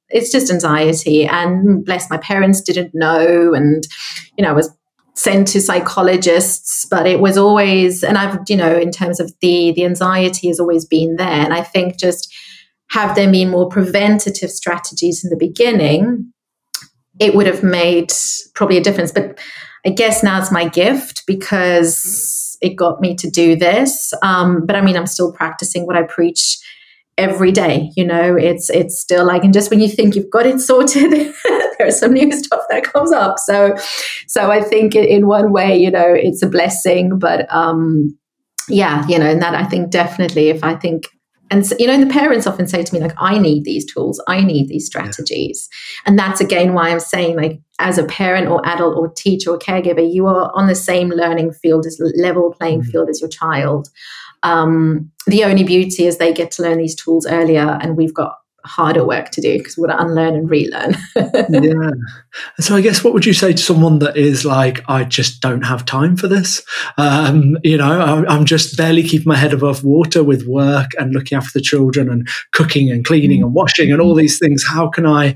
[0.10, 1.26] it's just anxiety.
[1.26, 3.54] And bless my parents didn't know.
[3.54, 3.86] And,
[4.38, 4.70] you know, I was
[5.18, 9.74] sent to psychologists but it was always and i've you know in terms of the
[9.76, 11.28] the anxiety has always been there.
[11.28, 12.34] And i think just
[12.92, 16.32] have there been more preventative strategies in the beginning
[17.20, 18.14] it would have made
[18.54, 19.12] probably a difference.
[19.12, 19.40] But
[19.86, 24.14] i guess now it's my gift because it got me to do this.
[24.22, 26.60] Um, but i mean i'm still practicing what i preach
[27.18, 30.46] every day you know it's it's still like and just when you think you've got
[30.46, 31.34] it sorted
[31.80, 33.40] there's some new stuff that comes up.
[33.40, 33.76] So,
[34.28, 38.18] so I think in one way, you know, it's a blessing, but um,
[38.70, 41.08] yeah, you know, and that I think definitely, if I think
[41.50, 44.22] and so, you know, the parents often say to me, like, I need these tools,
[44.28, 45.70] I need these strategies.
[45.72, 46.10] Yeah.
[46.10, 49.60] And that's again why I'm saying, like, as a parent or adult or teacher or
[49.60, 52.92] caregiver, you are on the same learning field as level playing mm-hmm.
[52.92, 53.88] field as your child.
[54.44, 58.36] Um, the only beauty is they get to learn these tools earlier, and we've got
[58.68, 60.96] harder work to do because we're going to unlearn and relearn.
[61.16, 61.92] yeah.
[62.60, 65.64] So I guess what would you say to someone that is like, I just don't
[65.64, 66.64] have time for this?
[66.98, 71.38] Um, you know, I'm just barely keeping my head above water with work and looking
[71.38, 74.66] after the children and cooking and cleaning and washing and all these things.
[74.68, 75.36] How can I?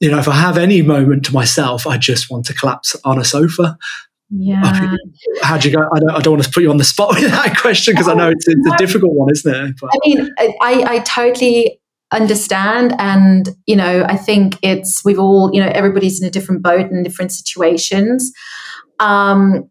[0.00, 3.18] You know, if I have any moment to myself, I just want to collapse on
[3.18, 3.76] a sofa
[4.30, 4.96] yeah.
[5.42, 5.88] How'd you go?
[5.92, 8.08] I don't, I don't want to put you on the spot with that question because
[8.08, 9.74] I know it's, it's, a difficult one, isn't it?
[9.80, 9.90] But.
[9.92, 11.79] I mean, I, I totally
[12.12, 12.94] understand.
[12.98, 16.90] And, you know, I think it's, we've all, you know, everybody's in a different boat
[16.90, 18.32] in different situations.
[18.98, 19.70] Um,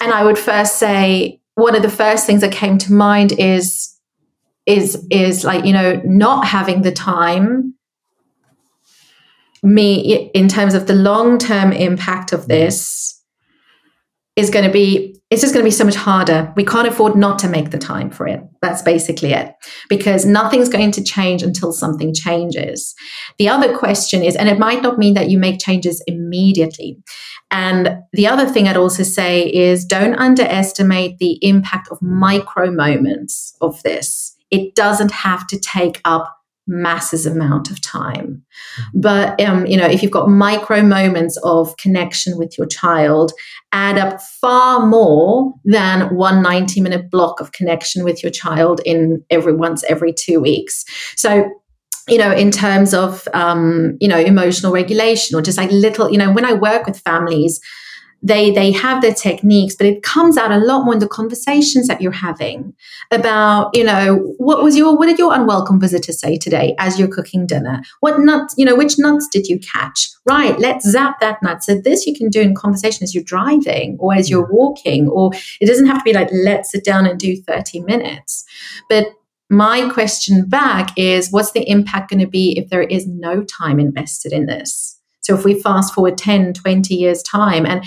[0.00, 3.94] and I would first say, one of the first things that came to mind is,
[4.64, 7.74] is, is like, you know, not having the time
[9.62, 13.22] me in terms of the long term impact of this
[14.36, 16.52] is going to be it's just going to be so much harder.
[16.56, 18.40] We can't afford not to make the time for it.
[18.62, 19.54] That's basically it.
[19.88, 22.94] Because nothing's going to change until something changes.
[23.38, 26.98] The other question is, and it might not mean that you make changes immediately.
[27.52, 33.54] And the other thing I'd also say is don't underestimate the impact of micro moments
[33.60, 34.36] of this.
[34.50, 38.42] It doesn't have to take up masses amount of time.
[38.94, 43.32] But um, you know, if you've got micro moments of connection with your child,
[43.72, 49.24] add up far more than one 90 minute block of connection with your child in
[49.30, 50.84] every once every two weeks.
[51.16, 51.50] So
[52.08, 56.18] you know in terms of um, you know emotional regulation or just like little you
[56.18, 57.60] know when i work with families
[58.22, 61.88] they they have their techniques but it comes out a lot more in the conversations
[61.88, 62.74] that you're having
[63.10, 67.08] about you know what was your what did your unwelcome visitor say today as you're
[67.08, 67.82] cooking dinner?
[68.00, 70.10] What nuts you know which nuts did you catch?
[70.26, 71.62] Right let's zap that nut.
[71.62, 74.52] So this you can do in conversation as you're driving or as you're mm.
[74.52, 78.44] walking or it doesn't have to be like let's sit down and do 30 minutes.
[78.88, 79.06] But
[79.48, 83.80] my question back is what's the impact going to be if there is no time
[83.80, 84.99] invested in this
[85.30, 87.84] so if we fast forward 10, 20 years' time, and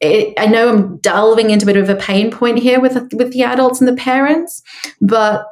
[0.00, 3.32] it, I know I'm delving into a bit of a pain point here with with
[3.32, 4.62] the adults and the parents,
[5.00, 5.46] but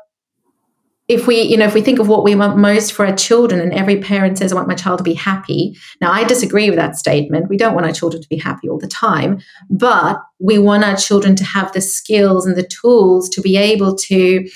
[1.06, 3.60] if we you know if we think of what we want most for our children
[3.60, 6.78] and every parent says i want my child to be happy now i disagree with
[6.78, 7.48] that statement.
[7.48, 10.96] We don't want our children to be happy all the time but we want our
[10.96, 14.48] children to have the skills and the tools to be able to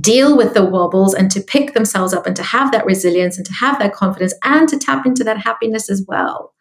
[0.00, 3.46] deal with the wobbles and to pick themselves up and to have that resilience and
[3.46, 6.52] to have that confidence and to tap into that happiness as well.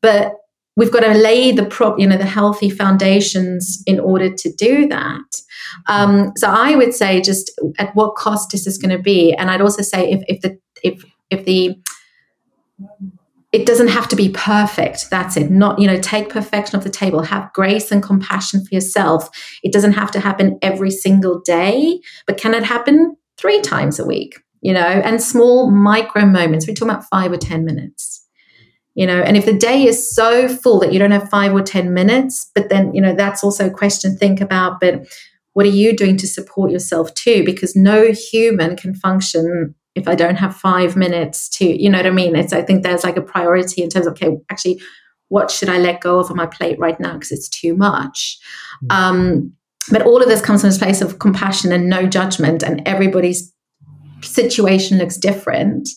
[0.00, 0.34] But
[0.76, 4.88] we've got to lay the prop, you know, the healthy foundations in order to do
[4.88, 5.22] that.
[5.88, 9.34] Um, so I would say just at what cost is this going to be?
[9.34, 11.76] And I'd also say if, if the if if the
[13.52, 15.10] it doesn't have to be perfect.
[15.10, 15.50] That's it.
[15.50, 17.22] Not you know take perfection off the table.
[17.22, 19.28] Have grace and compassion for yourself.
[19.62, 24.06] It doesn't have to happen every single day but can it happen three times a
[24.06, 24.80] week you know?
[24.80, 26.68] And small micro moments.
[26.68, 28.26] We're talking about five or ten minutes
[28.94, 29.20] you know?
[29.20, 32.50] And if the day is so full that you don't have five or ten minutes
[32.54, 35.06] but then you know that's also a question to think about but
[35.52, 37.44] what are you doing to support yourself too?
[37.44, 42.06] Because no human can function if I don't have five minutes to, you know what
[42.06, 42.36] I mean?
[42.36, 44.80] It's, I think there's like a priority in terms of, okay, actually,
[45.28, 48.38] what should I let go of on my plate right now because it's too much?
[48.84, 48.96] Mm-hmm.
[48.96, 49.52] Um,
[49.90, 53.52] but all of this comes from a place of compassion and no judgment, and everybody's
[54.22, 55.88] situation looks different.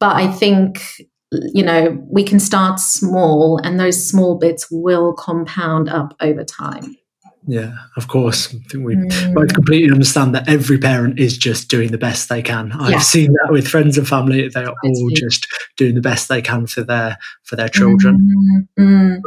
[0.00, 0.82] But I think,
[1.30, 6.96] you know, we can start small, and those small bits will compound up over time.
[7.46, 8.54] Yeah, of course.
[8.54, 9.34] I think we mm.
[9.34, 12.70] both completely understand that every parent is just doing the best they can.
[12.72, 12.98] I've yeah.
[13.00, 16.66] seen that with friends and family; they are all just doing the best they can
[16.66, 18.68] for their for their children.
[18.78, 18.84] Mm.
[18.84, 19.20] Mm.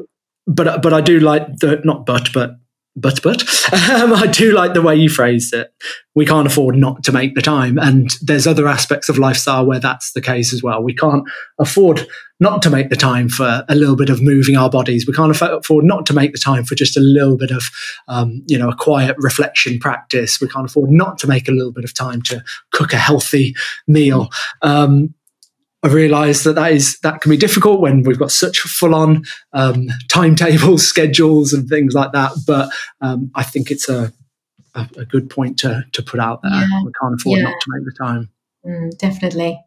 [0.47, 2.55] But but I do like the not but but
[2.95, 3.41] but but
[3.91, 5.73] um, I do like the way you phrased it.
[6.15, 9.79] We can't afford not to make the time, and there's other aspects of lifestyle where
[9.79, 10.81] that's the case as well.
[10.81, 11.23] We can't
[11.59, 12.07] afford
[12.39, 15.05] not to make the time for a little bit of moving our bodies.
[15.07, 17.63] We can't afford not to make the time for just a little bit of,
[18.07, 20.41] um, you know, a quiet reflection practice.
[20.41, 23.55] We can't afford not to make a little bit of time to cook a healthy
[23.87, 24.29] meal.
[24.61, 25.13] Um,
[25.85, 29.23] I realise that that is that can be difficult when we've got such full on
[29.53, 32.31] um, timetables, schedules, and things like that.
[32.47, 32.71] But
[33.01, 34.11] um, I think it's a,
[34.73, 36.51] a, a good point to to put out there.
[36.51, 36.83] Yeah.
[36.83, 37.43] We can't afford yeah.
[37.43, 38.29] not to make the time.
[38.65, 39.61] Mm, definitely.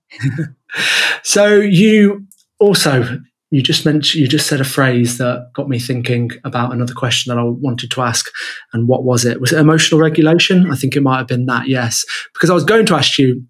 [1.22, 2.26] so you
[2.58, 3.20] also
[3.52, 7.30] you just mentioned you just said a phrase that got me thinking about another question
[7.30, 8.26] that I wanted to ask.
[8.72, 9.40] And what was it?
[9.40, 10.68] Was it emotional regulation?
[10.68, 11.68] I think it might have been that.
[11.68, 12.04] Yes,
[12.34, 13.44] because I was going to ask you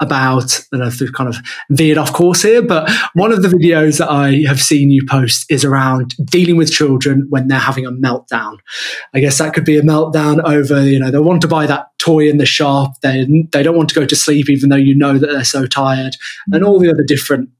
[0.00, 1.36] about, I don't know if they've kind of
[1.70, 5.44] veered off course here, but one of the videos that I have seen you post
[5.50, 8.58] is around dealing with children when they're having a meltdown.
[9.14, 11.88] I guess that could be a meltdown over, you know, they want to buy that
[11.98, 14.94] toy in the shop, they, they don't want to go to sleep even though you
[14.94, 16.16] know that they're so tired,
[16.52, 17.50] and all the other different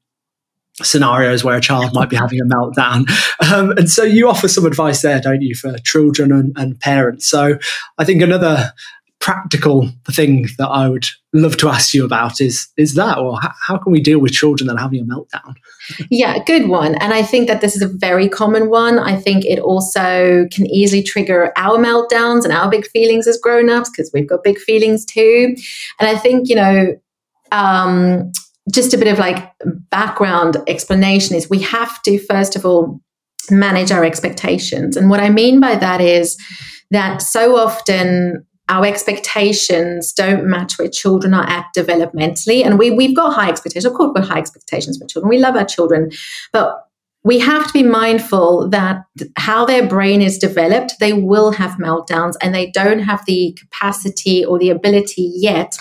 [0.82, 3.04] scenarios where a child might be having a meltdown.
[3.52, 7.26] Um, and so you offer some advice there, don't you, for children and, and parents?
[7.26, 7.58] So
[7.98, 8.72] I think another
[9.20, 13.52] practical thing that I would love to ask you about is is that or how,
[13.66, 15.54] how, can we deal with children that are having a meltdown?
[16.10, 16.94] Yeah good one.
[16.96, 18.98] And i think that this is a very common one.
[18.98, 23.90] I think it also can easily trigger our meltdowns and our big feelings as grown-ups
[23.90, 25.54] because we've got big feelings too.
[26.00, 26.98] And i think you know
[27.52, 28.30] um,
[28.72, 29.52] just a bit of like
[29.90, 33.00] background explanation is we have to first of all
[33.50, 34.96] manage our expectations.
[34.96, 36.38] And what i mean by that is
[36.90, 42.64] that so often our expectations don't match where children are at developmentally.
[42.64, 43.84] And we, we've got high expectations.
[43.84, 45.28] Of course, we've got high expectations for children.
[45.28, 46.10] We love our children.
[46.52, 46.86] But
[47.24, 49.02] we have to be mindful that
[49.36, 54.44] how their brain is developed, they will have meltdowns and they don't have the capacity
[54.44, 55.76] or the ability yet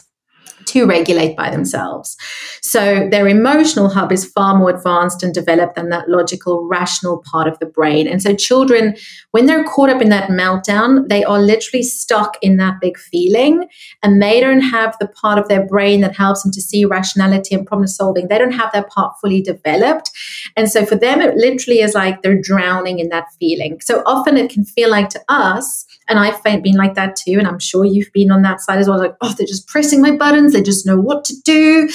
[0.70, 2.18] to regulate by themselves.
[2.62, 7.48] So their emotional hub is far more advanced and developed than that logical, rational part
[7.48, 8.08] of the brain.
[8.08, 8.96] And so children,
[9.32, 13.68] when they're caught up in that meltdown, they are literally stuck in that big feeling
[14.04, 17.56] and they don't have the part of their brain that helps them to see rationality
[17.56, 18.28] and problem solving.
[18.28, 20.12] They don't have that part fully developed.
[20.56, 23.80] And so for them, it literally is like they're drowning in that feeling.
[23.82, 27.36] So often it can feel like to us, and I've been like that too.
[27.38, 28.98] And I'm sure you've been on that side as well.
[28.98, 30.54] Like, oh, they're just pressing my buttons.
[30.54, 31.90] They just know what to do.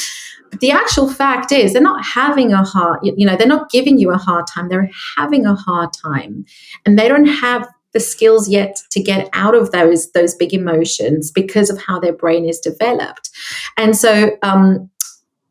[0.50, 3.98] But the actual fact is, they're not having a hard, you know, they're not giving
[3.98, 4.68] you a hard time.
[4.68, 6.44] They're having a hard time.
[6.86, 11.30] And they don't have the skills yet to get out of those those big emotions
[11.30, 13.30] because of how their brain is developed.
[13.76, 14.90] And so um,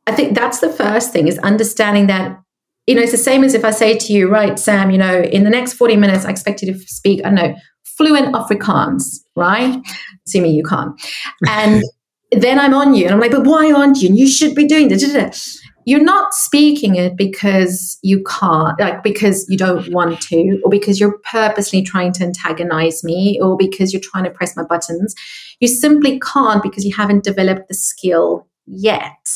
[0.07, 2.39] I think that's the first thing is understanding that
[2.85, 5.21] you know, it's the same as if I say to you, right, Sam, you know,
[5.21, 7.55] in the next 40 minutes, I expect you to speak, I don't know,
[7.97, 9.81] fluent Afrikaans, right?
[10.27, 10.99] Assuming you can't.
[11.47, 11.83] And
[12.31, 14.09] then I'm on you and I'm like, but why aren't you?
[14.09, 15.61] And you should be doing this.
[15.85, 20.97] You're not speaking it because you can't, like because you don't want to, or because
[20.99, 25.13] you're purposely trying to antagonize me, or because you're trying to press my buttons.
[25.59, 29.27] You simply can't because you haven't developed the skill yet.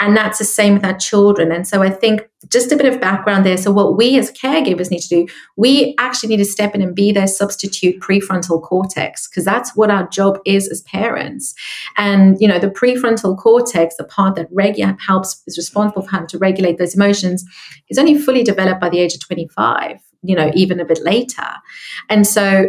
[0.00, 1.50] And that's the same with our children.
[1.50, 3.56] And so I think just a bit of background there.
[3.56, 6.94] So, what we as caregivers need to do, we actually need to step in and
[6.94, 11.54] be their substitute prefrontal cortex, because that's what our job is as parents.
[11.96, 16.28] And, you know, the prefrontal cortex, the part that reg- helps, is responsible for having
[16.28, 17.44] to regulate those emotions,
[17.88, 21.46] is only fully developed by the age of 25, you know, even a bit later.
[22.08, 22.68] And so,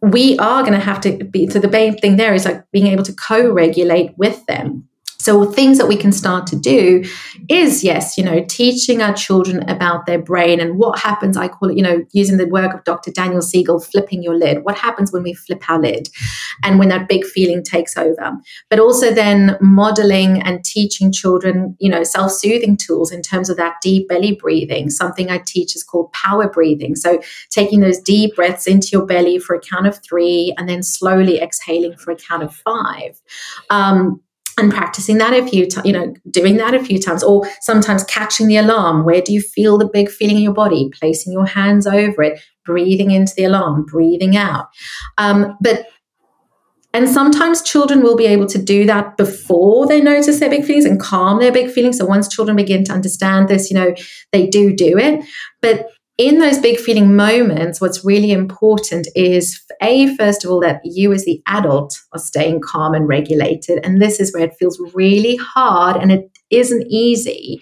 [0.00, 2.86] we are going to have to be so the main thing there is like being
[2.86, 4.87] able to co-regulate with them
[5.28, 7.04] so, things that we can start to do
[7.50, 11.36] is, yes, you know, teaching our children about their brain and what happens.
[11.36, 13.10] I call it, you know, using the work of Dr.
[13.10, 14.64] Daniel Siegel, flipping your lid.
[14.64, 16.08] What happens when we flip our lid
[16.64, 18.38] and when that big feeling takes over?
[18.70, 23.58] But also then modeling and teaching children, you know, self soothing tools in terms of
[23.58, 24.88] that deep belly breathing.
[24.88, 26.96] Something I teach is called power breathing.
[26.96, 30.82] So, taking those deep breaths into your belly for a count of three and then
[30.82, 33.20] slowly exhaling for a count of five.
[33.68, 34.22] Um,
[34.58, 38.04] and practicing that a few times, you know, doing that a few times, or sometimes
[38.04, 39.04] catching the alarm.
[39.04, 40.90] Where do you feel the big feeling in your body?
[40.98, 44.66] Placing your hands over it, breathing into the alarm, breathing out.
[45.16, 45.86] Um, but
[46.94, 50.86] and sometimes children will be able to do that before they notice their big feelings
[50.86, 51.98] and calm their big feelings.
[51.98, 53.94] So once children begin to understand this, you know,
[54.32, 55.24] they do do it.
[55.60, 55.86] But
[56.18, 61.12] in those big feeling moments, what's really important is A, first of all, that you
[61.12, 63.78] as the adult are staying calm and regulated.
[63.84, 67.60] And this is where it feels really hard and it isn't easy.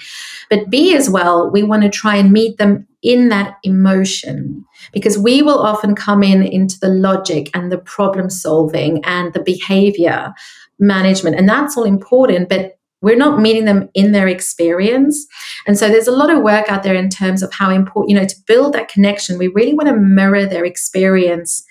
[0.49, 5.19] But B, as well, we want to try and meet them in that emotion because
[5.19, 10.33] we will often come in into the logic and the problem solving and the behavior
[10.79, 11.37] management.
[11.37, 12.49] And that's all important.
[12.49, 12.76] But
[13.07, 15.29] we're not meeting them in their experience.
[15.65, 18.17] And so there's a lot of work out there in terms of how important, you
[18.17, 21.65] know, to build that connection, we really want to mirror their experience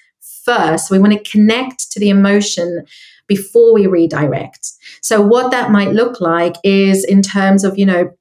[0.45, 0.89] first.
[0.89, 2.85] We want to connect to the emotion
[3.27, 4.71] before we redirect.
[5.01, 8.14] So what that might look like is in terms of, you know,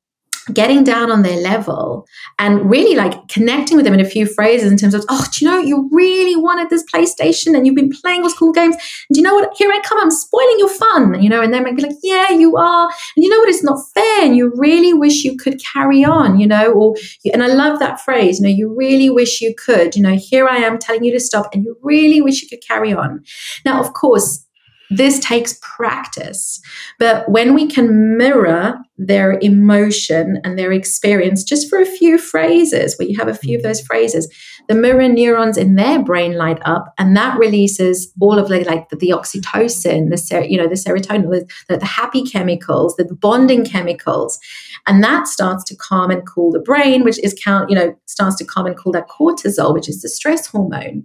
[0.53, 2.07] getting down on their level
[2.39, 5.45] and really like connecting with them in a few phrases in terms of, oh, do
[5.45, 8.75] you know, you really wanted this PlayStation and you've been playing those cool games.
[8.75, 9.57] And do you know what?
[9.57, 12.31] Here I come, I'm spoiling your fun, you know, and they might be like, yeah,
[12.31, 12.91] you are.
[13.17, 13.49] And you know what?
[13.49, 14.25] It's not fair.
[14.25, 16.95] And you really wish you could carry on, you know, or,
[17.33, 20.47] and I love that phrase, you know, you really wish you could, you know, here
[20.47, 23.25] I am telling you to stop and you really wish you could carry on.
[23.65, 24.44] Now, of course,
[24.91, 26.61] this takes practice.
[26.99, 32.97] But when we can mirror their emotion and their experience just for a few phrases,
[32.97, 33.69] where you have a few of mm-hmm.
[33.69, 34.33] those phrases,
[34.69, 38.89] the mirror neurons in their brain light up, and that releases all of the like
[38.89, 43.65] the, the oxytocin, the ser- you know the serotonin, the, the happy chemicals, the bonding
[43.65, 44.39] chemicals,
[44.87, 48.37] and that starts to calm and cool the brain, which is count you know starts
[48.37, 51.05] to calm and cool that cortisol, which is the stress hormone.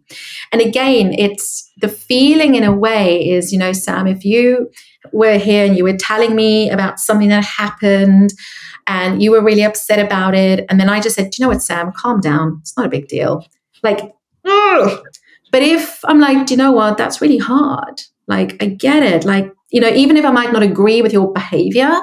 [0.52, 4.70] And again, it's the feeling in a way is you know Sam, if you
[5.14, 8.34] were here and you were telling me about something that happened
[8.88, 10.66] and you were really upset about it.
[10.70, 12.58] And then I just said, you know what, Sam, calm down.
[12.62, 13.46] It's not a big deal.
[13.84, 14.00] Like,
[14.46, 15.04] ugh.
[15.52, 18.02] but if I'm like, do you know what, that's really hard.
[18.28, 19.26] Like, I get it.
[19.26, 22.00] Like, you know, even if I might not agree with your behavior,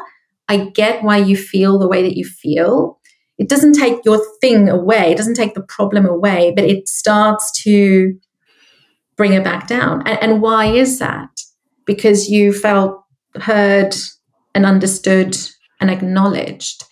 [0.49, 3.01] I get why you feel the way that you feel.
[3.39, 7.63] It doesn't take your thing away, it doesn't take the problem away, but it starts
[7.63, 8.15] to
[9.17, 10.07] bring it back down.
[10.07, 11.31] And, and why is that?
[11.85, 13.03] Because you felt
[13.41, 13.95] heard
[14.55, 15.37] and understood
[15.81, 16.85] and acknowledged.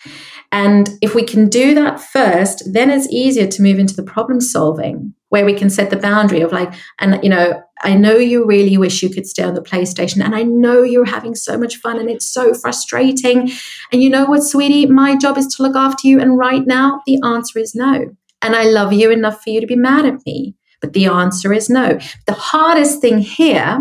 [0.52, 4.40] And if we can do that first, then it's easier to move into the problem
[4.40, 8.46] solving where we can set the boundary of like, and you know, I know you
[8.46, 11.76] really wish you could stay on the PlayStation, and I know you're having so much
[11.76, 13.50] fun and it's so frustrating.
[13.92, 16.20] And you know what, sweetie, my job is to look after you.
[16.20, 18.06] And right now, the answer is no.
[18.42, 20.54] And I love you enough for you to be mad at me.
[20.80, 21.98] But the answer is no.
[22.26, 23.80] The hardest thing here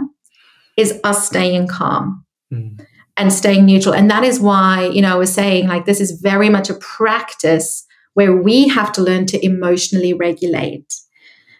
[0.78, 2.26] is us staying calm.
[2.52, 2.80] Mm
[3.18, 3.94] and staying neutral.
[3.94, 6.76] And that is why, you know, I was saying like this is very much a
[6.76, 10.94] practice where we have to learn to emotionally regulate.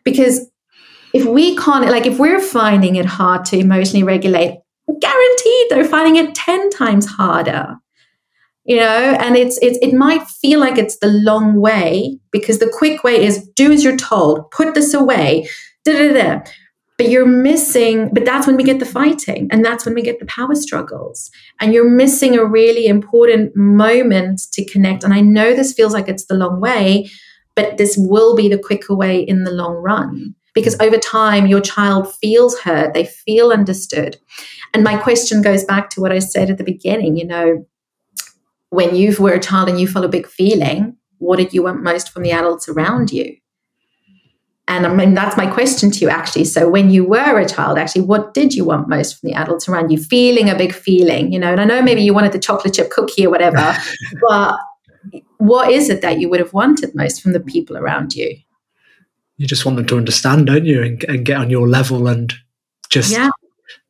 [0.04, 0.50] Because
[1.14, 4.60] if we can't, like, if we're finding it hard to emotionally regulate,
[5.00, 7.78] guaranteed they're finding it 10 times harder.
[8.66, 12.74] You know, and it's, it's it might feel like it's the long way because the
[12.74, 15.50] quick way is do as you're told, put this away,
[15.84, 16.44] da da da.
[16.98, 20.20] But you're missing but that's when we get the fighting and that's when we get
[20.20, 21.30] the power struggles.
[21.60, 26.08] And you're missing a really important moment to connect and i know this feels like
[26.08, 27.10] it's the long way
[27.56, 31.62] but this will be the quicker way in the long run because over time your
[31.62, 34.18] child feels heard they feel understood
[34.74, 37.66] and my question goes back to what i said at the beginning you know
[38.70, 41.84] when you were a child and you felt a big feeling what did you want
[41.84, 43.36] most from the adults around you
[44.68, 46.46] and I mean, that's my question to you, actually.
[46.46, 49.68] So, when you were a child, actually, what did you want most from the adults
[49.68, 49.98] around you?
[49.98, 52.90] Feeling a big feeling, you know, and I know maybe you wanted the chocolate chip
[52.90, 53.76] cookie or whatever,
[54.30, 54.58] but
[55.38, 58.38] what is it that you would have wanted most from the people around you?
[59.44, 60.82] You just want them to understand, don't you?
[60.82, 62.34] And, and get on your level and
[62.90, 63.30] just yeah.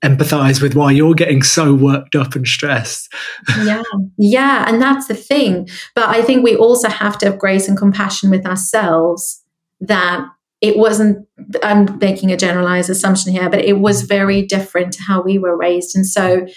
[0.04, 3.14] empathize with why you're getting so worked up and stressed.
[3.64, 3.84] yeah.
[4.18, 4.68] Yeah.
[4.68, 5.70] And that's the thing.
[5.94, 9.44] But I think we also have to have grace and compassion with ourselves
[9.80, 10.26] that
[10.60, 11.28] it wasn't
[11.62, 15.58] i'm making a generalized assumption here but it was very different to how we were
[15.58, 16.48] raised and so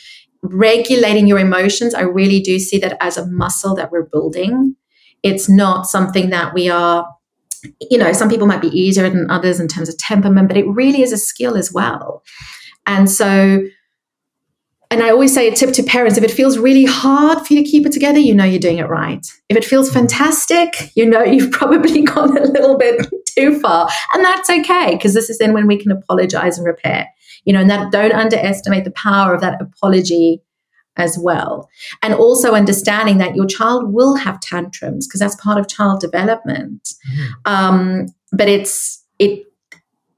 [0.42, 4.76] regulating your emotions i really do see that as a muscle that we're building
[5.24, 7.04] it's not something that we are
[7.90, 10.66] you know some people might be easier than others in terms of temperament but it
[10.68, 12.22] really is a skill as well
[12.86, 13.60] and so
[14.90, 17.62] and I always say a tip to parents if it feels really hard for you
[17.62, 19.26] to keep it together, you know you're doing it right.
[19.48, 23.06] If it feels fantastic, you know you've probably gone a little bit
[23.36, 23.88] too far.
[24.14, 27.08] And that's okay, because this is then when we can apologize and repair.
[27.44, 30.42] You know, and that don't underestimate the power of that apology
[30.96, 31.68] as well.
[32.02, 36.94] And also understanding that your child will have tantrums because that's part of child development.
[37.10, 37.52] Mm-hmm.
[37.52, 39.44] Um, but it's it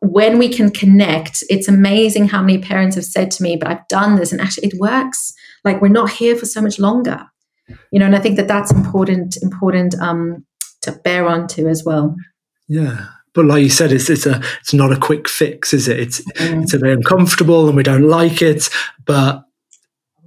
[0.00, 3.88] when we can connect, it's amazing how many parents have said to me, but I've
[3.88, 5.34] done this and actually it works.
[5.64, 7.26] Like we're not here for so much longer.
[7.90, 10.46] You know, and I think that that's important, important um,
[10.82, 12.16] to bear on to as well.
[12.68, 13.06] Yeah.
[13.34, 15.98] But like you said, it's it's a it's not a quick fix, is it?
[15.98, 16.62] It's mm.
[16.62, 18.70] it's a very uncomfortable and we don't like it,
[19.04, 19.44] but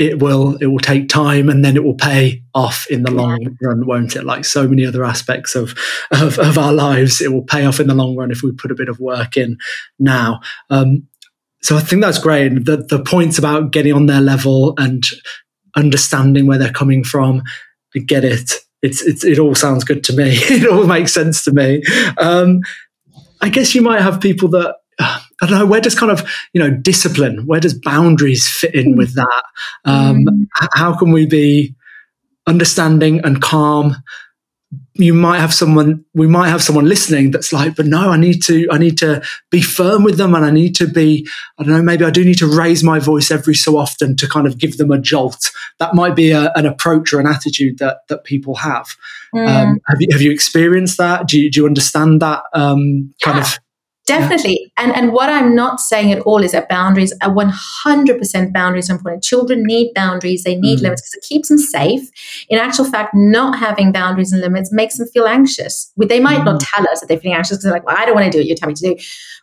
[0.01, 3.55] it will it will take time and then it will pay off in the long
[3.61, 4.23] run won't it?
[4.23, 5.75] Like so many other aspects of,
[6.11, 8.71] of, of our lives it will pay off in the long run if we put
[8.71, 9.57] a bit of work in
[9.99, 10.39] now.
[10.71, 11.07] Um,
[11.61, 12.65] so i think that's great.
[12.65, 15.03] The, the points about getting on their level and
[15.75, 17.43] understanding where they're coming from
[17.95, 18.53] I get it.
[18.81, 20.31] It's, it's it all sounds good to me.
[20.49, 21.83] It all makes sense to me.
[22.17, 22.61] Um,
[23.39, 24.77] i guess you might have people that
[25.41, 26.23] I don't know, where does kind of,
[26.53, 29.43] you know, discipline, where does boundaries fit in with that?
[29.85, 30.47] Um, mm.
[30.73, 31.75] How can we be
[32.45, 33.95] understanding and calm?
[34.93, 38.43] You might have someone, we might have someone listening that's like, but no, I need
[38.43, 41.27] to, I need to be firm with them and I need to be,
[41.57, 44.29] I don't know, maybe I do need to raise my voice every so often to
[44.29, 45.51] kind of give them a jolt.
[45.79, 48.95] That might be a, an approach or an attitude that, that people have.
[49.33, 49.47] Mm.
[49.47, 51.27] Um, have you, have you experienced that?
[51.27, 53.41] Do you, do you understand that um, kind yeah.
[53.41, 53.59] of?
[54.07, 54.71] Definitely.
[54.77, 58.93] And and what I'm not saying at all is that boundaries are 100% boundaries are
[58.93, 59.23] important.
[59.23, 60.83] Children need boundaries, they need mm.
[60.83, 62.09] limits because it keeps them safe.
[62.49, 65.93] In actual fact, not having boundaries and limits makes them feel anxious.
[65.97, 66.45] They might mm.
[66.45, 68.31] not tell us that they're feeling anxious because they're like, well, I don't want to
[68.31, 68.95] do what you tell me to do.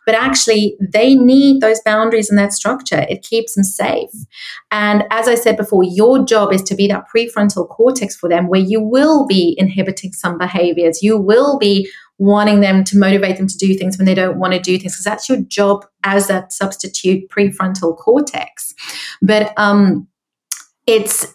[0.05, 3.05] But actually, they need those boundaries and that structure.
[3.09, 4.09] It keeps them safe.
[4.71, 8.47] And as I said before, your job is to be that prefrontal cortex for them
[8.47, 11.01] where you will be inhibiting some behaviors.
[11.01, 11.89] You will be
[12.19, 14.93] wanting them to motivate them to do things when they don't want to do things
[14.93, 18.73] because that's your job as that substitute prefrontal cortex.
[19.21, 20.07] But um
[20.85, 21.33] it's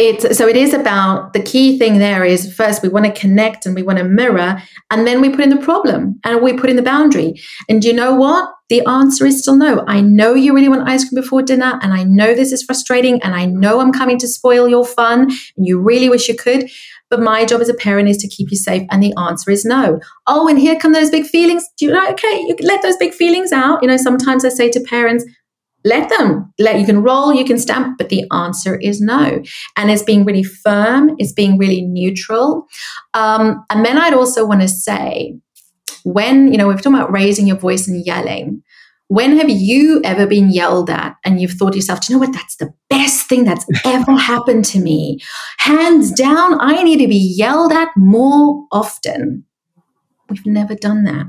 [0.00, 3.66] it's so it is about the key thing there is first we want to connect
[3.66, 4.60] and we want to mirror
[4.90, 7.38] and then we put in the problem and we put in the boundary.
[7.68, 8.50] And you know what?
[8.70, 9.84] The answer is still no.
[9.86, 13.22] I know you really want ice cream before dinner and i know this is frustrating
[13.22, 16.70] and i know i'm coming to spoil your fun and you really wish you could
[17.10, 18.86] but my job as a parent is to keep you safe.
[18.90, 20.00] And the answer is no.
[20.26, 21.64] Oh, and here come those big feelings.
[21.76, 23.82] Do you know, okay, you let those big feelings out.
[23.82, 25.24] You know, sometimes I say to parents,
[25.84, 29.42] let them let you can roll you can stamp but the answer is no
[29.76, 32.66] and it's being really firm it's being really neutral
[33.14, 35.34] um, and then i'd also want to say
[36.04, 38.62] when you know we're talking about raising your voice and yelling
[39.10, 42.24] when have you ever been yelled at and you've thought to yourself, do you know
[42.24, 42.32] what?
[42.32, 45.18] That's the best thing that's ever happened to me.
[45.58, 49.44] Hands down, I need to be yelled at more often.
[50.28, 51.26] We've never done that.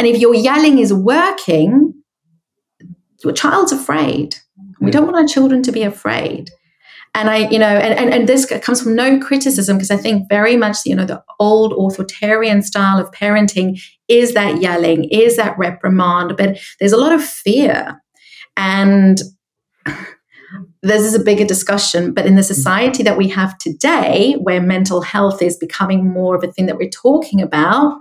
[0.00, 1.94] And if your yelling is working,
[3.22, 4.34] your child's afraid.
[4.80, 6.50] We don't want our children to be afraid
[7.14, 10.28] and i you know and, and, and this comes from no criticism because i think
[10.28, 15.56] very much you know the old authoritarian style of parenting is that yelling is that
[15.58, 18.00] reprimand but there's a lot of fear.
[18.56, 19.20] And
[20.82, 22.54] this is a bigger discussion but in the mm-hmm.
[22.54, 26.76] society that we have today where mental health is becoming more of a thing that
[26.76, 27.98] we're talking about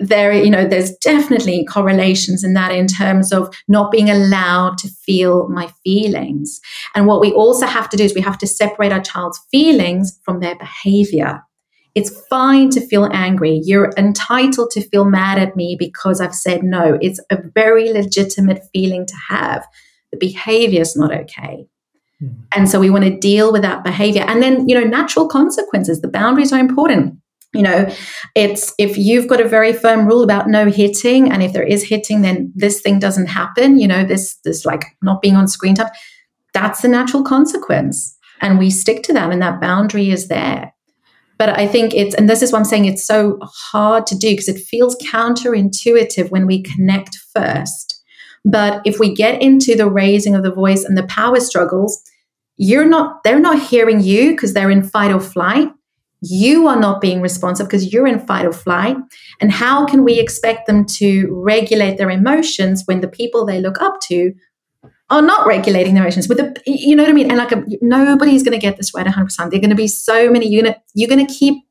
[0.00, 4.88] there you know there's definitely correlations in that in terms of not being allowed to
[4.88, 6.60] feel my feelings.
[6.94, 10.18] And what we also have to do is we have to separate our child's feelings
[10.24, 11.42] from their behavior.
[11.94, 13.60] It's fine to feel angry.
[13.62, 16.98] You're entitled to feel mad at me because i've said no.
[17.00, 19.66] It's a very legitimate feeling to have.
[20.12, 21.66] The behavior is not okay.
[22.20, 22.28] Hmm.
[22.54, 24.24] and so we want to deal with that behavior.
[24.26, 26.00] And then you know natural consequences.
[26.00, 27.19] The boundaries are important
[27.52, 27.88] you know
[28.34, 31.82] it's if you've got a very firm rule about no hitting and if there is
[31.82, 35.74] hitting then this thing doesn't happen you know this this like not being on screen
[35.74, 35.90] time
[36.52, 38.16] that's the natural consequence.
[38.40, 40.72] And we stick to that and that boundary is there.
[41.38, 44.30] But i think it's and this is why i'm saying it's so hard to do
[44.30, 48.02] because it feels counterintuitive when we connect first.
[48.44, 52.02] But if we get into the raising of the voice and the power struggles
[52.58, 55.70] you're not they're not hearing you because they're in fight or flight
[56.22, 58.96] you are not being responsive because you're in fight or flight.
[59.40, 63.80] And how can we expect them to regulate their emotions when the people they look
[63.80, 64.32] up to
[65.08, 66.28] are not regulating their emotions?
[66.28, 67.30] With the, you know what I mean?
[67.30, 69.36] And like, a, nobody's going to get this right 100%.
[69.36, 70.48] There are going to be so many.
[70.48, 71.64] You're going to, you're going to keep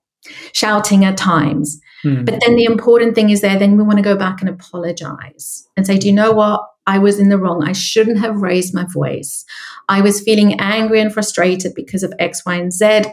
[0.53, 1.79] shouting at times.
[2.03, 2.25] Mm.
[2.25, 5.67] But then the important thing is there, then we want to go back and apologize
[5.77, 6.61] and say, do you know what?
[6.87, 7.63] I was in the wrong.
[7.63, 9.45] I shouldn't have raised my voice.
[9.89, 13.03] I was feeling angry and frustrated because of X, Y, and Z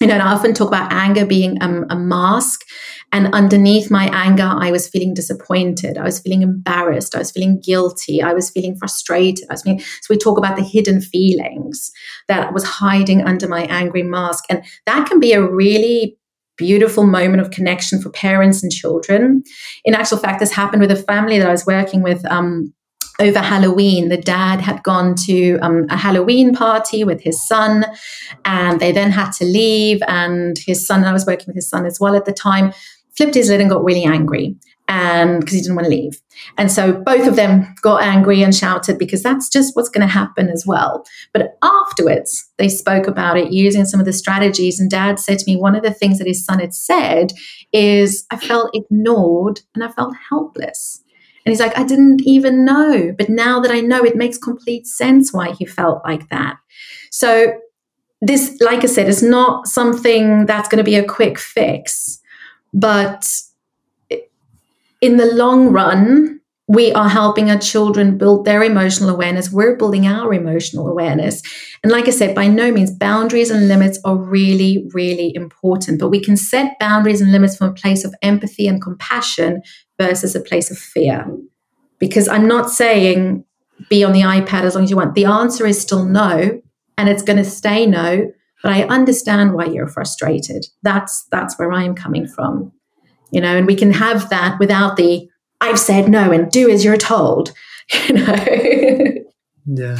[0.00, 2.64] you know, and I often talk about anger being um, a mask.
[3.10, 5.98] And underneath my anger, I was feeling disappointed.
[5.98, 7.14] I was feeling embarrassed.
[7.14, 8.22] I was feeling guilty.
[8.22, 9.46] I was feeling frustrated.
[9.50, 11.90] I was feeling, so we talk about the hidden feelings
[12.28, 14.44] that was hiding under my angry mask.
[14.50, 16.16] And that can be a really
[16.56, 19.42] beautiful moment of connection for parents and children.
[19.84, 22.74] In actual fact, this happened with a family that I was working with um,
[23.20, 27.84] over Halloween, the dad had gone to um, a Halloween party with his son,
[28.44, 30.00] and they then had to leave.
[30.06, 32.72] And his son, I was working with his son as well at the time,
[33.16, 34.56] flipped his lid and got really angry,
[34.86, 36.20] and because he didn't want to leave.
[36.56, 40.12] And so both of them got angry and shouted because that's just what's going to
[40.12, 41.04] happen as well.
[41.34, 44.78] But afterwards, they spoke about it using some of the strategies.
[44.78, 47.32] And dad said to me, one of the things that his son had said
[47.72, 51.02] is, I felt ignored and I felt helpless.
[51.44, 53.14] And he's like, I didn't even know.
[53.16, 56.56] But now that I know, it makes complete sense why he felt like that.
[57.10, 57.52] So,
[58.20, 62.20] this, like I said, is not something that's going to be a quick fix.
[62.74, 63.30] But
[65.00, 69.50] in the long run, we are helping our children build their emotional awareness.
[69.50, 71.42] We're building our emotional awareness.
[71.82, 75.98] And like I said, by no means, boundaries and limits are really, really important.
[75.98, 79.62] But we can set boundaries and limits from a place of empathy and compassion
[79.98, 81.26] versus a place of fear.
[81.98, 83.44] Because I'm not saying
[83.88, 85.14] be on the iPad as long as you want.
[85.14, 86.60] The answer is still no,
[86.96, 88.32] and it's going to stay no.
[88.62, 90.66] But I understand why you're frustrated.
[90.82, 92.72] That's that's where I'm coming from,
[93.30, 93.56] you know.
[93.56, 95.28] And we can have that without the
[95.60, 97.52] I've said no and do as you're told.
[98.06, 98.34] You know.
[99.64, 99.98] yeah,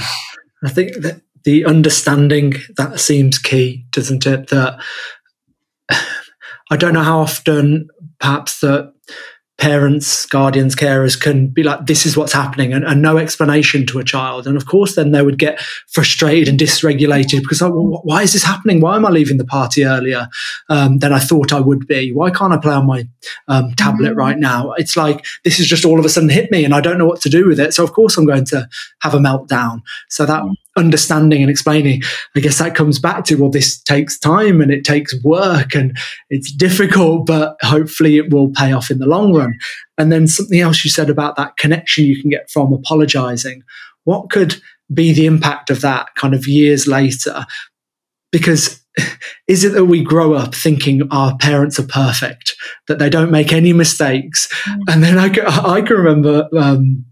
[0.63, 4.49] I think that the understanding that seems key, doesn't it?
[4.49, 4.79] That
[6.71, 7.89] I don't know how often,
[8.21, 8.93] perhaps that
[9.59, 13.99] parents, guardians, carers can be like, this is what's happening, and, and, no explanation to
[13.99, 14.47] a child.
[14.47, 18.33] And of course, then they would get frustrated and dysregulated because, oh, well, why is
[18.33, 18.81] this happening?
[18.81, 20.29] Why am I leaving the party earlier
[20.69, 22.13] um, than I thought I would be?
[22.13, 23.09] Why can't I play on my
[23.49, 24.19] um, tablet mm-hmm.
[24.19, 24.73] right now?
[24.73, 27.07] It's like this has just all of a sudden hit me and I don't know
[27.07, 27.75] what to do with it.
[27.75, 28.69] So, of course, I'm going to
[29.03, 29.83] have a meltdown.
[30.09, 30.45] So, that
[30.79, 32.03] understanding and explaining,
[32.37, 35.97] I guess that comes back to, well, this takes time and it takes work and
[36.31, 39.59] it's difficult, but hopefully it will pay off in the long run.
[39.99, 43.63] And then something else you said about that connection you can get from apologizing.
[44.05, 44.61] What could
[44.93, 47.45] be the impact of that kind of years later?
[48.33, 48.81] Because
[49.49, 52.55] is it that we grow up thinking our parents are perfect,
[52.87, 54.49] that they don't make any mistakes?
[54.67, 54.83] Mm.
[54.89, 57.05] And then I, I can remember, um,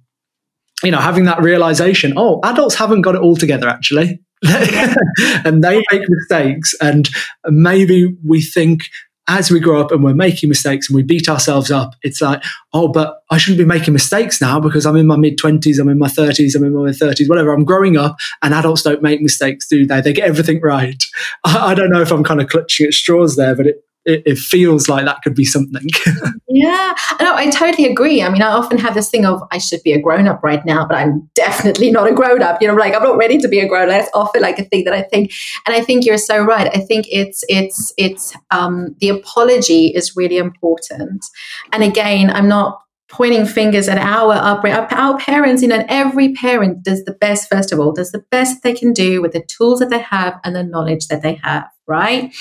[0.83, 4.21] you know, having that realization, oh, adults haven't got it all together actually.
[4.45, 6.75] and they make mistakes.
[6.81, 7.09] And
[7.47, 8.83] maybe we think
[9.29, 12.45] as we grow up and we're making mistakes and we beat ourselves up, it's like,
[12.73, 15.89] oh, but I shouldn't be making mistakes now because I'm in my mid 20s, I'm
[15.89, 17.53] in my 30s, I'm in my 30s, whatever.
[17.53, 20.01] I'm growing up and adults don't make mistakes, do they?
[20.01, 21.03] They get everything right.
[21.45, 23.77] I, I don't know if I'm kind of clutching at straws there, but it,
[24.07, 25.87] it, it feels like that could be something.
[26.49, 28.23] yeah, no, I totally agree.
[28.23, 30.65] I mean, I often have this thing of I should be a grown up right
[30.65, 32.63] now, but I'm definitely not a grown up.
[32.63, 33.89] You know, like I'm not ready to be a grown up.
[33.89, 35.33] That's often like a thing that I think,
[35.67, 36.71] and I think you're so right.
[36.75, 41.27] I think it's it's it's um, the apology is really important.
[41.73, 46.33] And again, I'm not pointing fingers at our upbringing, our, our, parents, you know, every
[46.33, 49.45] parent does the best, first of all, does the best they can do with the
[49.45, 52.35] tools that they have and the knowledge that they have, right?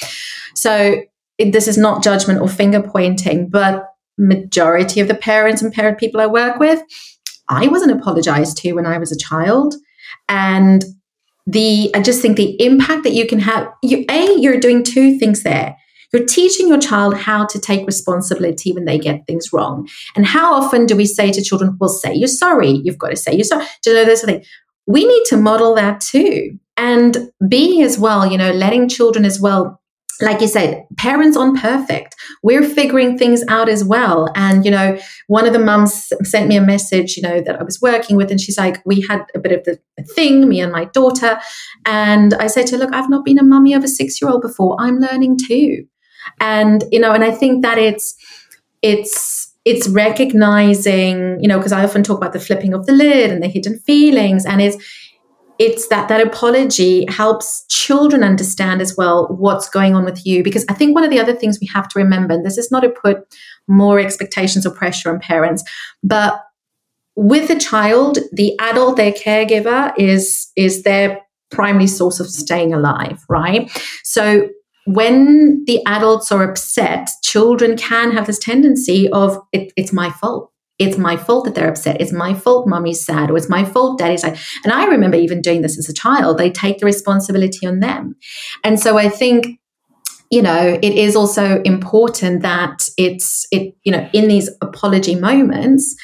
[0.55, 1.03] So
[1.37, 6.21] this is not judgment or finger pointing, but majority of the parents and parent people
[6.21, 6.81] I work with,
[7.49, 9.75] I wasn't apologized to when I was a child.
[10.29, 10.83] And
[11.45, 15.19] the I just think the impact that you can have, you A, you're doing two
[15.19, 15.77] things there.
[16.13, 19.87] You're teaching your child how to take responsibility when they get things wrong.
[20.15, 22.81] And how often do we say to children, well, say you're sorry.
[22.83, 23.65] You've got to say you're sorry.
[23.83, 24.43] Do you know this thing?
[24.87, 26.57] We need to model that too.
[26.77, 29.81] And B as well, you know, letting children as well
[30.21, 32.15] like you said, parents aren't perfect.
[32.41, 34.29] We're figuring things out as well.
[34.35, 34.97] And, you know,
[35.27, 38.31] one of the mums sent me a message, you know, that I was working with,
[38.31, 39.79] and she's like, we had a bit of the
[40.15, 41.39] thing, me and my daughter.
[41.85, 44.31] And I said to her, look, I've not been a mummy of a six year
[44.31, 44.77] old before.
[44.79, 45.85] I'm learning too.
[46.39, 48.15] And, you know, and I think that it's,
[48.81, 53.31] it's, it's recognizing, you know, because I often talk about the flipping of the lid
[53.31, 54.77] and the hidden feelings, and it's,
[55.57, 60.43] it's that that apology helps children understand as well what's going on with you.
[60.43, 62.71] Because i think one of the other things we have to remember and this is
[62.71, 63.17] not to put
[63.67, 65.63] more expectations or pressure on parents
[66.03, 66.41] but
[67.15, 73.23] with a child the adult their caregiver is is their primary source of staying alive
[73.29, 73.71] right?
[74.03, 74.49] So
[74.85, 80.51] when the adults are upset children can have this tendency of it, it's my fault
[80.77, 82.01] it's my fault that they're upset.
[82.01, 84.37] It's my fault mommy's sad, or it's my fault daddy's sad.
[84.63, 86.37] And I remember even doing this as a child.
[86.37, 88.15] They take the responsibility on them.
[88.63, 89.59] And so I think,
[90.31, 95.95] you know, it is also important that it's it, you know, in these apology moments,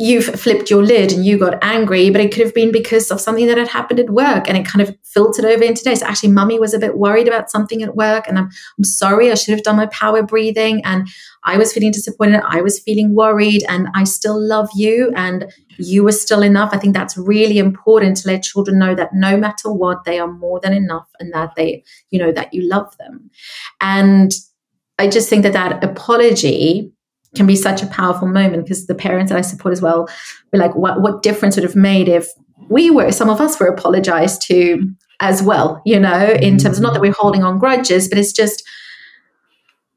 [0.00, 3.20] you've flipped your lid and you got angry, but it could have been because of
[3.20, 5.94] something that had happened at work and it kind of filtered over into today.
[5.94, 8.48] So actually, mummy was a bit worried about something at work and I'm,
[8.78, 10.80] I'm sorry, I should have done my power breathing.
[10.86, 11.06] And
[11.44, 12.40] I was feeling disappointed.
[12.46, 16.70] I was feeling worried and I still love you and you were still enough.
[16.72, 20.32] I think that's really important to let children know that no matter what, they are
[20.32, 23.30] more than enough and that they, you know, that you love them.
[23.82, 24.32] And
[24.98, 26.90] I just think that that apology
[27.34, 30.08] can be such a powerful moment because the parents that I support as well
[30.52, 32.28] were like, what, what difference would have made if
[32.68, 36.82] we were, some of us were apologized to as well, you know, in terms of
[36.82, 38.64] not that we're holding on grudges, but it's just,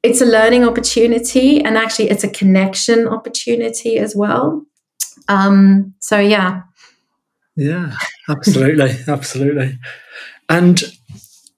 [0.04, 4.64] it's a learning opportunity and actually it's a connection opportunity as well.
[5.30, 6.64] Um, so yeah.
[7.56, 7.96] Yeah,
[8.30, 8.96] absolutely.
[9.08, 9.80] absolutely.
[10.50, 10.84] And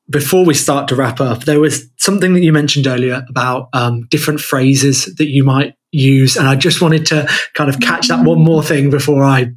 [0.10, 4.06] before we start to wrap up, there was something that you mentioned earlier about um,
[4.10, 8.26] different phrases that you might use, and I just wanted to kind of catch that
[8.26, 9.54] one more thing before I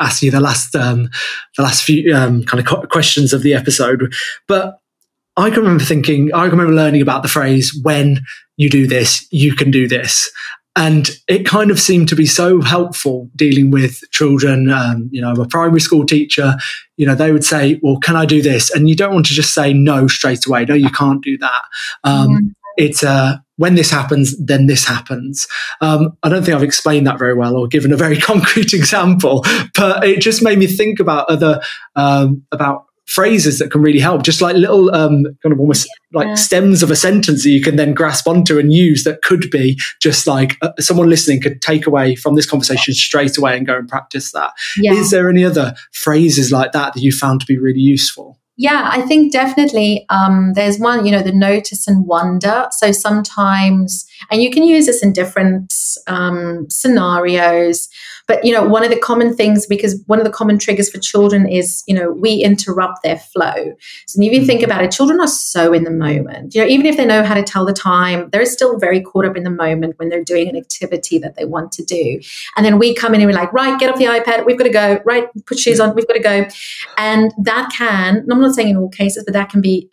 [0.00, 1.10] ask you the last um,
[1.56, 4.12] the last few um, kind of questions of the episode.
[4.48, 4.78] But
[5.36, 8.20] I can remember thinking, I can remember learning about the phrase "when
[8.56, 10.30] you do this, you can do this,"
[10.76, 14.70] and it kind of seemed to be so helpful dealing with children.
[14.70, 16.54] Um, you know, a primary school teacher,
[16.96, 19.34] you know, they would say, "Well, can I do this?" And you don't want to
[19.34, 20.64] just say no straight away.
[20.64, 21.62] No, you can't do that.
[22.04, 22.46] Um, mm-hmm.
[22.76, 25.46] It's a when this happens, then this happens.
[25.82, 29.44] Um, I don't think I've explained that very well or given a very concrete example,
[29.76, 31.60] but it just made me think about other
[31.94, 36.28] um, about phrases that can really help, just like little um, kind of almost like
[36.28, 36.34] yeah.
[36.34, 39.78] stems of a sentence that you can then grasp onto and use that could be
[40.00, 43.76] just like uh, someone listening could take away from this conversation straight away and go
[43.76, 44.52] and practice that.
[44.76, 44.92] Yeah.
[44.92, 48.38] Is there any other phrases like that that you found to be really useful?
[48.56, 52.68] Yeah, I think definitely um, there's one, you know, the notice and wonder.
[52.72, 55.72] So sometimes, and you can use this in different
[56.06, 57.88] um, scenarios.
[58.30, 61.00] But you know, one of the common things because one of the common triggers for
[61.00, 63.74] children is you know we interrupt their flow.
[64.06, 64.46] So if you mm-hmm.
[64.46, 66.54] think about it, children are so in the moment.
[66.54, 69.24] You know, even if they know how to tell the time, they're still very caught
[69.24, 72.20] up in the moment when they're doing an activity that they want to do.
[72.56, 74.62] And then we come in and we're like, right, get off the iPad, we've got
[74.62, 75.00] to go.
[75.04, 76.46] Right, put shoes on, we've got to go.
[76.98, 79.88] And that can, I'm not saying in all cases, but that can be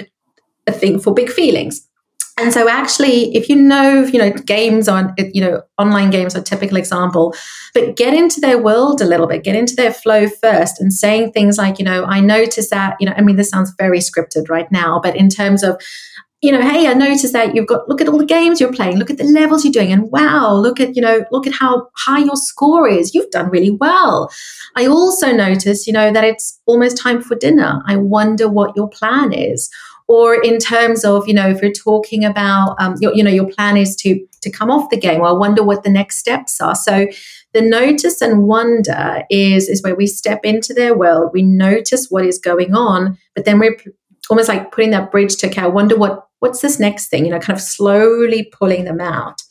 [0.67, 1.86] a thing for big feelings.
[2.39, 6.39] And so actually, if you know, you know, games on, you know, online games are
[6.39, 7.33] a typical example,
[7.73, 11.31] but get into their world a little bit, get into their flow first and saying
[11.31, 14.49] things like, you know, I noticed that, you know, I mean, this sounds very scripted
[14.49, 15.81] right now, but in terms of,
[16.41, 18.97] you know, hey, I noticed that you've got, look at all the games you're playing,
[18.97, 21.87] look at the levels you're doing, and wow, look at, you know, look at how
[21.95, 23.15] high your score is.
[23.15, 24.29] You've done really well.
[24.75, 27.81] I also noticed, you know, that it's almost time for dinner.
[27.87, 29.67] I wonder what your plan is
[30.07, 33.47] or in terms of you know if you're talking about um, your, you know your
[33.47, 36.59] plan is to to come off the game well i wonder what the next steps
[36.61, 36.75] are.
[36.75, 37.07] So
[37.53, 41.31] the notice and wonder is is where we step into their world.
[41.33, 43.77] We notice what is going on but then we're
[44.29, 47.31] almost like putting that bridge to okay i wonder what what's this next thing you
[47.31, 49.41] know kind of slowly pulling them out.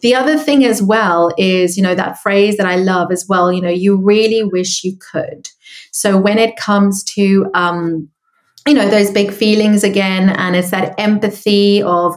[0.00, 3.52] The other thing as well is you know that phrase that i love as well
[3.52, 5.48] you know you really wish you could.
[5.92, 8.08] So when it comes to um,
[8.66, 12.16] you know those big feelings again and it's that empathy of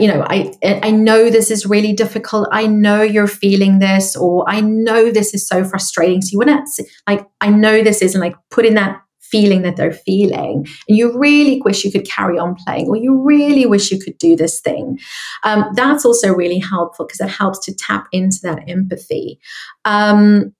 [0.00, 0.52] you know i
[0.82, 2.48] i know this is really difficult.
[2.50, 6.38] I know you're feeling this or i know this is so frustrating so you.
[6.38, 9.02] Want to like i know this isn't like put in that
[9.32, 10.66] feeling that they're feeling.
[10.86, 14.18] And you really wish you could carry on playing or you really wish you could
[14.18, 14.98] do this thing.
[15.42, 19.40] Um, that's also really helpful because it helps to tap into that empathy.
[19.86, 20.54] Um,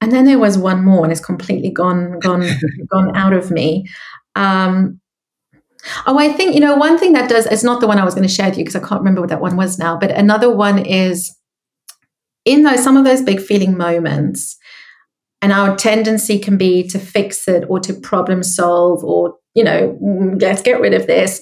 [0.00, 2.44] and then there was one more and it's completely gone gone
[2.90, 3.86] gone out of me
[4.34, 5.00] um,
[6.06, 8.14] oh, I think, you know, one thing that does, it's not the one I was
[8.14, 10.10] going to share with you because I can't remember what that one was now, but
[10.10, 11.34] another one is
[12.44, 14.56] in those, some of those big feeling moments,
[15.40, 19.98] and our tendency can be to fix it or to problem solve or, you know,
[20.02, 21.40] mm, let's get rid of this.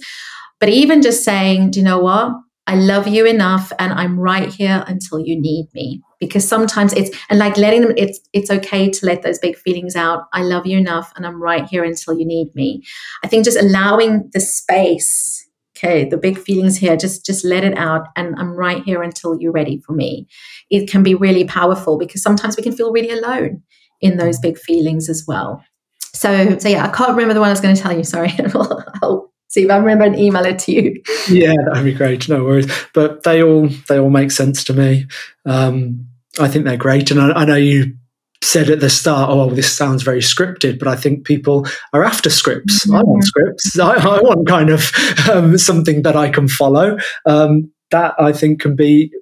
[0.58, 2.32] But even just saying, do you know what?
[2.66, 7.10] I love you enough and I'm right here until you need me because sometimes it's
[7.30, 10.66] and like letting them it's it's okay to let those big feelings out i love
[10.66, 12.82] you enough and i'm right here until you need me
[13.24, 17.76] i think just allowing the space okay the big feelings here just just let it
[17.76, 20.28] out and i'm right here until you're ready for me
[20.70, 23.62] it can be really powerful because sometimes we can feel really alone
[24.00, 25.62] in those big feelings as well
[26.02, 28.32] so so yeah i can't remember the one i was going to tell you sorry
[29.02, 31.02] i'll see if I remember and email it to you.
[31.28, 32.28] Yeah, that'd be great.
[32.28, 32.72] No worries.
[32.94, 35.06] But they all they all make sense to me.
[35.44, 36.06] Um,
[36.38, 37.10] I think they're great.
[37.10, 37.96] And I, I know you
[38.42, 42.04] said at the start, oh, well, this sounds very scripted, but I think people are
[42.04, 42.86] after scripts.
[42.86, 42.96] Mm-hmm.
[42.96, 43.78] I want scripts.
[43.78, 44.90] I, I want kind of
[45.30, 46.96] um, something that I can follow.
[47.26, 49.12] Um, that I think can be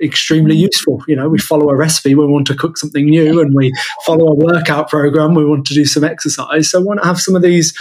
[0.00, 1.02] extremely useful.
[1.06, 3.72] You know, we follow a recipe, we want to cook something new, and we
[4.04, 6.70] follow a workout program, we want to do some exercise.
[6.70, 7.74] So I want to have some of these.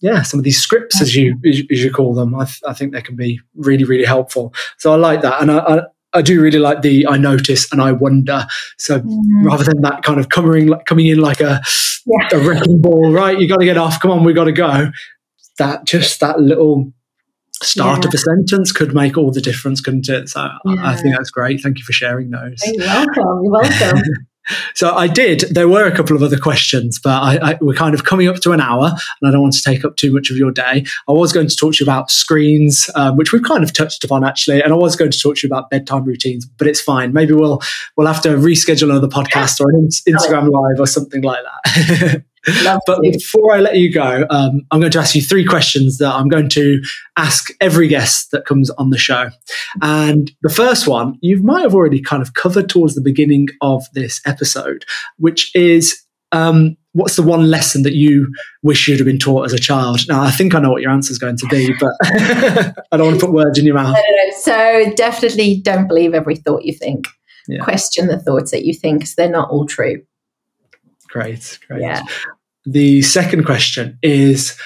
[0.00, 2.92] Yeah, some of these scripts, as you as you call them, I, th- I think
[2.92, 4.52] they can be really, really helpful.
[4.78, 5.82] So I like that, and I, I
[6.14, 8.46] I do really like the I notice and I wonder.
[8.78, 9.44] So mm.
[9.44, 11.62] rather than that kind of coming coming in like a
[12.06, 12.38] yeah.
[12.38, 13.38] a wrecking ball, right?
[13.38, 14.00] You got to get off.
[14.00, 14.90] Come on, we got to go.
[15.58, 16.92] That just that little
[17.62, 18.08] start yeah.
[18.08, 20.28] of a sentence could make all the difference, couldn't it?
[20.28, 20.82] So yeah.
[20.82, 21.60] I, I, think that's great.
[21.60, 22.60] Thank you for sharing those.
[22.64, 23.40] You're welcome.
[23.42, 24.02] You're welcome.
[24.74, 25.40] So I did.
[25.50, 28.36] There were a couple of other questions, but I, I, we're kind of coming up
[28.36, 30.84] to an hour, and I don't want to take up too much of your day.
[31.08, 34.04] I was going to talk to you about screens, um, which we've kind of touched
[34.04, 36.80] upon actually, and I was going to talk to you about bedtime routines, but it's
[36.80, 37.12] fine.
[37.12, 37.60] Maybe we'll
[37.96, 42.24] we'll have to reschedule another podcast or an Instagram live or something like that.
[42.86, 46.12] but before I let you go, um, I'm going to ask you three questions that
[46.12, 46.82] I'm going to
[47.16, 49.30] ask every guest that comes on the show.
[49.80, 53.84] And the first one, you might have already kind of covered towards the beginning of
[53.94, 54.84] this episode,
[55.18, 58.32] which is um, what's the one lesson that you
[58.62, 60.00] wish you'd have been taught as a child?
[60.08, 61.92] Now, I think I know what your answer is going to be, but
[62.92, 63.96] I don't want to put words in your mouth.
[64.40, 67.06] So, definitely don't believe every thought you think.
[67.48, 67.62] Yeah.
[67.62, 70.02] Question the thoughts that you think because they're not all true.
[71.12, 71.82] Great, great.
[71.82, 72.02] Yeah.
[72.64, 74.56] The second question is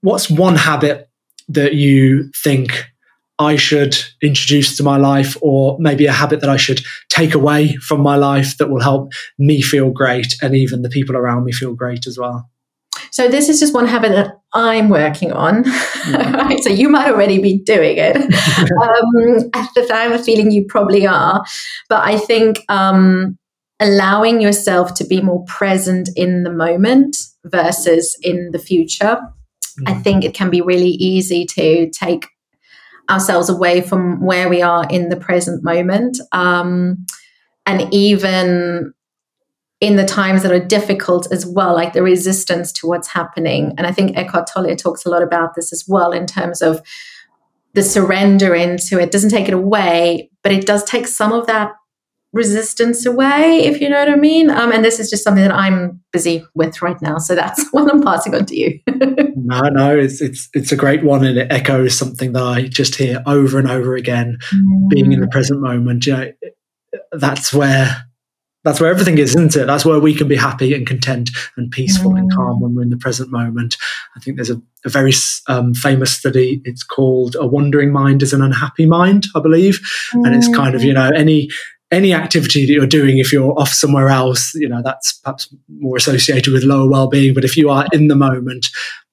[0.00, 1.10] what's one habit
[1.48, 2.86] that you think
[3.38, 7.74] I should introduce to my life, or maybe a habit that I should take away
[7.76, 11.52] from my life that will help me feel great and even the people around me
[11.52, 12.48] feel great as well?
[13.10, 15.64] So this is just one habit that I'm working on.
[15.64, 16.34] Mm.
[16.34, 16.58] right?
[16.62, 18.16] So you might already be doing it.
[18.16, 21.44] um, I have a feeling you probably are,
[21.88, 23.36] but I think um,
[23.80, 29.18] allowing yourself to be more present in the moment versus in the future.
[29.80, 29.88] Mm.
[29.88, 32.28] I think it can be really easy to take
[33.10, 36.18] ourselves away from where we are in the present moment.
[36.32, 37.04] Um,
[37.66, 38.94] and even
[39.80, 43.74] in the times that are difficult as well, like the resistance to what's happening.
[43.76, 46.80] And I think Eckhart Tolle talks a lot about this as well in terms of
[47.74, 51.72] the surrender into it doesn't take it away, but it does take some of that
[52.34, 54.50] resistance away, if you know what I mean.
[54.50, 57.90] Um, and this is just something that I'm busy with right now, so that's what
[57.90, 58.80] I'm passing on to you.
[59.36, 62.96] no, no, it's it's it's a great one, and it echoes something that I just
[62.96, 64.36] hear over and over again.
[64.52, 64.88] Mm.
[64.90, 66.32] Being in the present moment, you know,
[67.12, 68.04] that's where
[68.64, 69.66] that's where everything is, isn't it?
[69.66, 72.18] That's where we can be happy and content and peaceful mm.
[72.18, 73.76] and calm when we're in the present moment.
[74.16, 75.12] I think there's a, a very
[75.48, 76.62] um, famous study.
[76.64, 79.80] It's called "A Wandering Mind is an Unhappy Mind," I believe,
[80.12, 80.26] mm.
[80.26, 81.48] and it's kind of you know any
[81.90, 85.96] any activity that you're doing, if you're off somewhere else, you know, that's perhaps more
[85.96, 87.34] associated with lower well-being.
[87.34, 88.68] But if you are in the moment,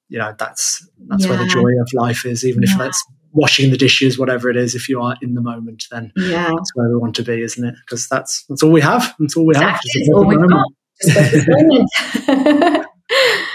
[0.09, 1.29] you know, that's that's yeah.
[1.29, 2.45] where the joy of life is.
[2.45, 2.71] Even yeah.
[2.71, 3.03] if that's
[3.33, 6.49] washing the dishes, whatever it is, if you are in the moment, then yeah.
[6.49, 7.75] that's where we want to be, isn't it?
[7.85, 9.15] Because that's that's all we have.
[9.19, 10.05] That's all we exactly.
[10.05, 10.15] have.
[10.15, 10.25] All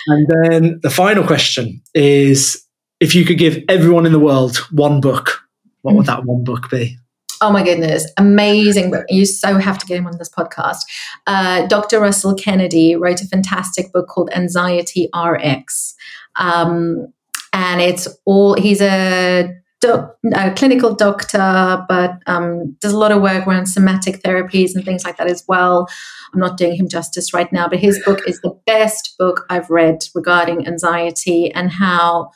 [0.07, 2.65] and then the final question is:
[3.01, 5.43] If you could give everyone in the world one book,
[5.83, 5.97] what mm.
[5.99, 6.97] would that one book be?
[7.41, 9.05] Oh my goodness, amazing book.
[9.09, 10.79] You so have to get him on this podcast.
[11.27, 12.01] Uh, Dr.
[12.01, 15.95] Russell Kennedy wrote a fantastic book called Anxiety RX.
[16.37, 17.13] Um,
[17.53, 23.21] and it's all, he's a, doc, a clinical doctor, but um, does a lot of
[23.21, 25.89] work around somatic therapies and things like that as well.
[26.33, 29.71] I'm not doing him justice right now, but his book is the best book I've
[29.71, 32.31] read regarding anxiety and how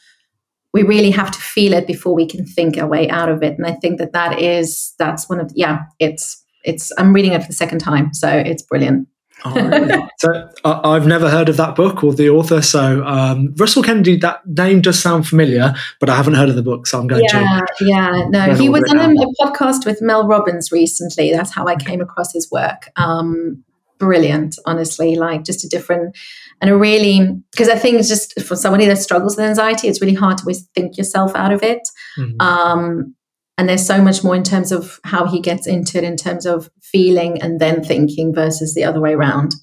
[0.72, 3.56] we really have to feel it before we can think our way out of it
[3.58, 7.42] and i think that that is that's one of yeah it's it's i'm reading it
[7.42, 9.08] for the second time so it's brilliant
[9.44, 12.60] oh, so uh, I've never heard of that book or the author.
[12.62, 16.62] So um, Russell Kennedy, that name does sound familiar, but I haven't heard of the
[16.62, 16.86] book.
[16.86, 17.84] So I'm going yeah, to.
[17.84, 21.32] Yeah, yeah, no, he was on a, a, podcast with Mel Robbins recently.
[21.32, 22.90] That's how I came across his work.
[22.96, 23.64] Um,
[23.98, 25.14] brilliant, honestly.
[25.14, 26.16] Like just a different
[26.60, 30.00] and a really because I think it's just for somebody that struggles with anxiety, it's
[30.00, 31.80] really hard to always think yourself out of it.
[32.18, 32.40] Mm-hmm.
[32.40, 33.14] Um,
[33.56, 36.46] and there's so much more in terms of how he gets into it, in terms
[36.46, 39.54] of feeling and then thinking versus the other way around.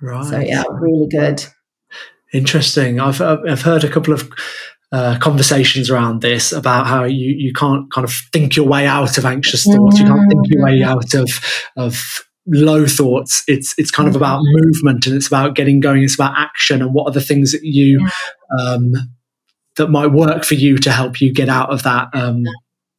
[0.00, 0.24] Right.
[0.24, 1.44] So yeah, really good.
[2.32, 3.00] Interesting.
[3.00, 4.30] I've I've heard a couple of
[4.92, 9.18] uh, conversations around this about how you you can't kind of think your way out
[9.18, 9.98] of anxious thoughts.
[9.98, 10.06] Mm-hmm.
[10.06, 10.90] You can't think your way mm-hmm.
[10.90, 11.30] out of
[11.76, 14.66] of low thoughts it's it's kind of about mm-hmm.
[14.66, 17.62] movement and it's about getting going it's about action and what are the things that
[17.62, 18.62] you yeah.
[18.62, 18.92] um,
[19.76, 22.44] that might work for you to help you get out of that um,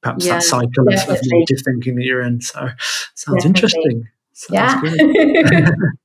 [0.06, 2.40] perhaps yeah, that cycle of, of, negative thinking that you're in.
[2.40, 2.70] So
[3.16, 3.48] sounds definitely.
[3.48, 4.08] interesting.
[4.34, 5.70] Sounds yeah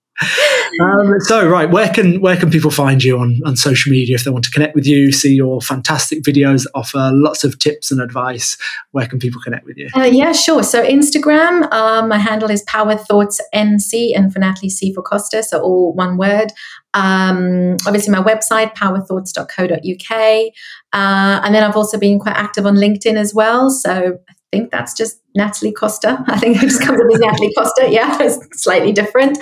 [0.82, 4.24] um, so right where can where can people find you on on social media if
[4.24, 8.00] they want to connect with you see your fantastic videos offer lots of tips and
[8.00, 8.56] advice?
[8.92, 9.88] Where can people connect with you?
[9.96, 10.62] Uh, yeah sure.
[10.62, 15.42] So instagram um, my handle is power thoughts nc and for natalie c for costa
[15.42, 16.52] so all one word
[16.94, 20.52] um, obviously my website powerthoughts.co.uk
[20.92, 24.70] uh, and then i've also been quite active on linkedin as well so i think
[24.70, 26.24] that's just Natalie Costa.
[26.28, 27.88] I think it just comes up as Natalie Costa.
[27.88, 29.38] Yeah, it's slightly different.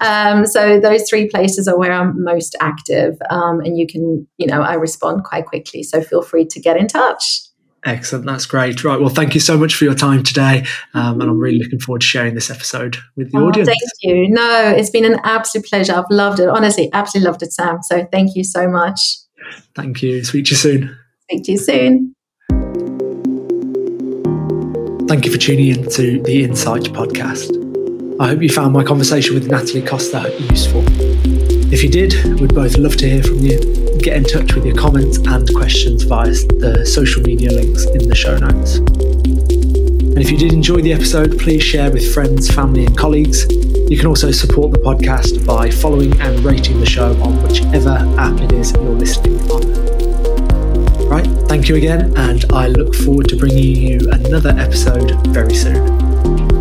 [0.00, 4.46] Um, so those three places are where I'm most active, um, and you can, you
[4.46, 5.82] know, I respond quite quickly.
[5.82, 7.40] So feel free to get in touch.
[7.84, 8.26] Excellent.
[8.26, 8.84] That's great.
[8.84, 9.00] Right.
[9.00, 10.64] Well, thank you so much for your time today.
[10.94, 13.68] Um, and I'm really looking forward to sharing this episode with the oh, audience.
[13.68, 14.28] Thank you.
[14.30, 15.94] No, it's been an absolute pleasure.
[15.94, 16.48] I've loved it.
[16.48, 17.82] Honestly, absolutely loved it, Sam.
[17.82, 19.16] So thank you so much.
[19.74, 20.22] Thank you.
[20.22, 20.96] Speak to you soon.
[21.24, 22.14] Speak to you soon.
[25.08, 27.58] Thank you for tuning in to the Insight podcast.
[28.20, 30.84] I hope you found my conversation with Natalie Costa useful.
[31.72, 33.81] If you did, we'd both love to hear from you.
[34.02, 38.16] Get in touch with your comments and questions via the social media links in the
[38.16, 38.78] show notes.
[38.78, 43.46] And if you did enjoy the episode, please share with friends, family, and colleagues.
[43.88, 48.40] You can also support the podcast by following and rating the show on whichever app
[48.40, 51.08] it is you're listening on.
[51.08, 56.51] Right, thank you again, and I look forward to bringing you another episode very soon.